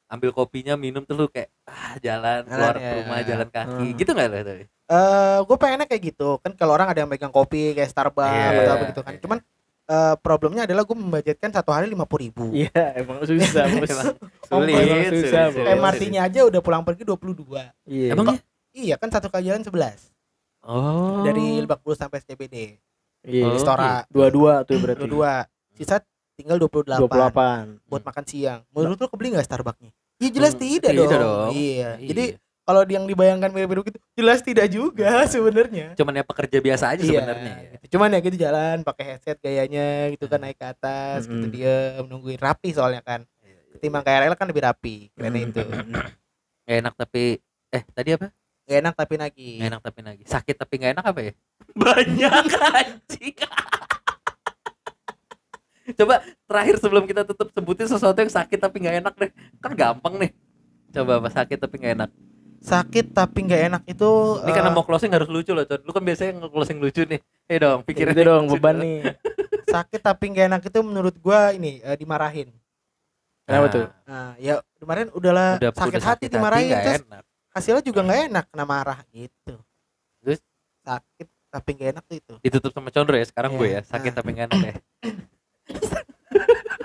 ambil 0.08 0.34
kopinya, 0.34 0.74
minum 0.74 1.06
terus 1.06 1.20
lu 1.20 1.28
kayak 1.28 1.54
ah 1.64 1.94
jalan 2.00 2.42
keluar 2.44 2.76
ya, 2.76 2.92
rumah, 2.98 3.18
ya. 3.22 3.26
jalan 3.28 3.48
kaki. 3.48 3.86
Hmm. 3.86 3.96
Gitu 3.96 4.10
enggak 4.10 4.28
lo 4.28 4.38
itu? 4.40 4.54
Eh, 4.90 5.38
gue 5.40 5.56
pengennya 5.56 5.86
kayak 5.86 6.04
gitu 6.04 6.30
kan 6.40 6.52
kalau 6.54 6.74
orang 6.74 6.90
ada 6.90 7.00
yang 7.00 7.08
megang 7.08 7.30
kopi 7.30 7.72
kayak 7.72 7.88
Starbucks 7.88 8.26
Iya, 8.26 8.50
atau 8.58 8.74
apa 8.74 8.84
gitu 8.90 9.02
kan. 9.04 9.14
iya. 9.14 9.22
Cuman 9.22 9.38
eh, 9.86 10.16
problemnya 10.18 10.66
adalah 10.66 10.82
gue 10.82 10.98
membudgetkan 10.98 11.50
satu 11.52 11.70
hari 11.70 11.86
lima 11.86 12.06
puluh 12.06 12.26
ribu. 12.26 12.50
Iya, 12.50 12.74
emang 12.98 13.22
susah, 13.22 13.70
Bos. 13.76 13.86
Emang 13.86 14.18
Sulit, 14.42 14.74
Emang 14.74 15.02
susah, 15.06 15.44
sulit, 15.46 15.54
Bos. 15.54 15.54
sulit. 15.54 15.78
MRT-nya 15.78 16.22
aja 16.26 16.40
udah 16.44 16.58
pulang 16.60 16.82
pergi 16.82 17.06
22 17.06 17.70
Iya. 17.86 18.10
Emang 18.10 18.26
ya? 18.28 18.42
Iya 18.72 18.96
kan 18.98 19.10
satu 19.10 19.30
kali 19.30 19.46
jalan 19.46 19.62
11 19.62 20.10
Oh. 20.62 21.22
Dari 21.22 21.60
Lebak 21.60 21.80
Bulus 21.80 21.98
sampai 21.98 22.20
SCBD 22.20 22.76
Iya. 23.22 23.46
Oh, 23.46 23.56
Istora 23.56 24.04
Dua-dua 24.08 24.64
tuh 24.64 24.78
berarti. 24.78 25.04
22 25.06 25.48
Sisa 25.76 26.00
tinggal 26.34 26.56
28, 26.58 27.00
28. 27.02 27.80
Buat 27.86 28.04
makan 28.04 28.24
siang 28.24 28.60
Menurut 28.70 28.96
lu 28.96 29.08
kebeli 29.08 29.34
gak 29.34 29.44
Starbucksnya? 29.44 29.92
Ya 30.18 30.30
jelas 30.30 30.52
Hmm, 30.52 30.62
tidak, 30.62 30.92
tidak 30.92 31.08
dong. 31.14 31.20
dong. 31.22 31.52
Iya. 31.54 31.90
Iya. 31.96 32.08
Jadi 32.08 32.24
kalau 32.62 32.82
yang 32.86 33.04
dibayangkan 33.04 33.50
mirip-mirip 33.50 33.88
gitu 33.88 33.98
Jelas 34.14 34.40
tidak 34.40 34.68
juga 34.68 35.24
sebenarnya 35.26 35.96
cuman 35.96 36.14
ya 36.14 36.24
pekerja 36.24 36.58
biasa 36.60 36.86
aja 36.90 37.02
Iya, 37.02 37.12
sebenarnya. 37.18 37.54
ya. 37.56 37.70
gitu. 37.74 37.86
Cuman 37.90 38.08
ya 38.10 38.20
gitu 38.20 38.38
jalan 38.38 38.76
pakai 38.82 39.04
headset 39.10 39.38
gayanya 39.38 39.88
gitu 40.10 40.26
kan 40.26 40.40
naik 40.40 40.56
ke 40.56 40.68
atas 40.68 41.24
gitu 41.24 41.40
Mm-mm. 41.42 41.52
dia 41.52 41.76
nungguin 42.04 42.38
rapi 42.38 42.70
soalnya 42.70 43.02
kan 43.02 43.24
ketimbang 43.72 44.02
KRL 44.02 44.34
kan 44.34 44.46
lebih 44.46 44.62
rapi 44.62 44.96
karena 45.14 45.40
itu 45.40 45.64
Gak 46.64 46.78
enak 46.80 46.94
tapi 46.94 47.40
eh 47.70 47.84
tadi 47.90 48.10
apa? 48.14 48.28
Gak 48.70 48.78
enak 48.80 48.94
tapi 48.94 49.14
nagih 49.16 49.56
Gak 49.58 49.68
enak 49.68 49.82
tapi 49.82 50.00
nagih. 50.00 50.26
Sakit 50.26 50.56
tapi 50.56 50.74
gak 50.78 50.92
enak 50.94 51.06
apa 51.08 51.20
ya? 51.20 51.34
Banyak 51.74 52.46
anjing. 52.78 53.36
Coba 55.90 56.16
terakhir 56.46 56.76
sebelum 56.78 57.04
kita 57.04 57.26
tutup 57.26 57.50
sebutin 57.50 57.90
sesuatu 57.90 58.14
yang 58.16 58.30
sakit 58.30 58.60
tapi 58.60 58.78
nggak 58.78 59.02
enak 59.02 59.14
deh. 59.18 59.32
Kan 59.58 59.74
gampang 59.74 60.16
nih. 60.18 60.32
Coba 60.92 61.18
apa 61.18 61.30
sakit 61.32 61.58
tapi 61.58 61.76
nggak 61.78 61.96
enak. 61.98 62.12
sakit 62.60 63.16
tapi 63.16 63.40
nggak 63.42 63.62
enak 63.72 63.84
itu 63.88 64.10
Ini 64.44 64.52
karena 64.52 64.68
eh, 64.68 64.76
mau 64.76 64.84
closing 64.84 65.08
harus 65.10 65.26
lucu 65.26 65.50
loh, 65.50 65.64
Con. 65.64 65.80
Lu 65.80 65.90
kan 65.90 66.04
biasanya 66.04 66.32
nge-closing 66.38 66.78
lucu 66.78 67.08
nih. 67.08 67.18
Eh 67.48 67.56
dong, 67.56 67.82
pikirin 67.82 68.12
Itu 68.12 68.22
dong 68.22 68.44
beban 68.50 68.76
nih. 68.78 69.16
sakit 69.64 70.02
tapi 70.04 70.26
nggak 70.30 70.46
enak 70.48 70.62
itu 70.64 70.80
menurut 70.82 71.16
gua 71.18 71.54
ini 71.54 71.80
eh, 71.80 71.94
dimarahin 71.94 72.50
Kenapa 73.46 73.66
tuh? 73.70 73.86
nah 74.04 74.34
ya 74.38 74.60
kemarin 74.76 75.08
udahlah 75.10 75.58
Udah, 75.58 75.72
sakit 75.72 75.94
udah 75.96 76.08
hati 76.10 76.26
dimarahin 76.28 76.68
nggak 76.68 76.84
terus 76.84 77.02
enak. 77.06 77.19
Hasilnya 77.60 77.84
juga 77.84 78.00
nggak 78.02 78.22
enak 78.28 78.46
kena 78.48 78.66
marah 78.66 79.00
gitu 79.10 79.56
Terus? 80.20 80.40
sakit 80.82 81.28
tapi 81.50 81.70
gak 81.74 81.90
enak 81.92 82.04
tuh 82.06 82.16
itu 82.16 82.34
ditutup 82.42 82.72
sama 82.72 82.90
Condro 82.90 83.14
ya 83.14 83.26
sekarang 83.26 83.52
gue 83.54 83.68
ya 83.68 83.74
Iya. 83.76 83.82
sakit 83.86 84.12
Nah. 84.12 84.18
tapi 84.18 84.30
nggak 84.32 84.48
enak 84.48 84.60
ya 84.62 84.74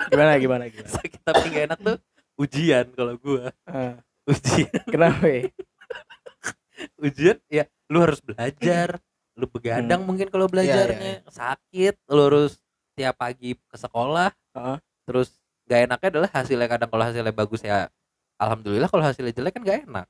Gimana 0.05 0.37
gimana 0.37 0.63
gimana. 0.67 0.89
sakit 0.91 1.21
tapi 1.21 1.45
nggak 1.47 1.65
enak 1.65 1.79
tuh 1.81 1.97
ujian 2.35 2.85
kalau 2.91 3.13
gue 3.15 3.43
Ah, 3.65 3.95
ujian 4.25 4.71
kenapa? 4.93 5.23
ya? 5.23 5.43
ujian 6.97 7.37
ya 7.47 7.63
lu 7.87 7.99
harus 7.99 8.19
belajar 8.19 8.99
lu 9.33 9.45
begadang 9.45 10.01
Hmm. 10.01 10.07
mungkin 10.07 10.27
kalau 10.27 10.45
belajarnya 10.45 11.23
sakit 11.27 11.95
lu 12.07 12.21
harus 12.21 12.59
tiap 12.93 13.15
pagi 13.15 13.55
ke 13.55 13.75
sekolah 13.75 14.31
Heeh. 14.53 14.77
terus 15.03 15.35
gak 15.65 15.85
enaknya 15.85 16.09
adalah 16.09 16.29
hasilnya 16.31 16.67
kadang 16.67 16.87
kalau 16.87 17.03
hasilnya 17.03 17.31
bagus 17.31 17.59
ya 17.59 17.87
alhamdulillah 18.35 18.87
kalau 18.87 19.03
hasilnya 19.03 19.31
jelek 19.31 19.53
kan 19.53 19.61
gak 19.61 19.79
enak 19.83 20.07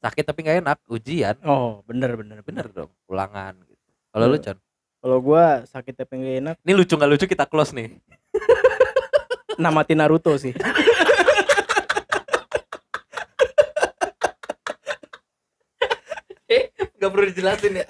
sakit 0.00 0.24
tapi 0.24 0.40
gak 0.44 0.64
enak 0.64 0.78
ujian. 0.88 1.36
Oh, 1.44 1.84
bener 1.84 2.16
bener 2.16 2.40
bener. 2.40 2.66
Dong 2.72 2.90
ulangan 3.06 3.54
gitu. 3.68 3.84
Kalau 4.10 4.26
lu 4.26 4.36
Bener. 4.40 4.56
con 4.56 4.58
Kalau 5.00 5.18
gua 5.24 5.64
sakit 5.64 5.94
tapi 5.96 6.12
nggak 6.20 6.36
enak, 6.44 6.56
ini 6.60 6.72
lucu 6.76 6.92
nggak 6.92 7.08
lucu? 7.08 7.24
Kita 7.24 7.48
close 7.48 7.72
nih. 7.72 7.96
Namatin 9.62 9.96
Naruto 9.96 10.36
sih. 10.36 10.52
nggak 17.00 17.10
perlu 17.16 17.24
dijelasin 17.32 17.80
ya. 17.80 17.86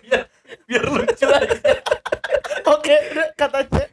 Biar 0.00 0.22
biar 0.64 0.84
lucu 0.88 1.26
aja. 1.28 1.72
Oke 2.72 2.94
udah 3.12 3.28
kata 3.36 3.68
aja 3.68 3.84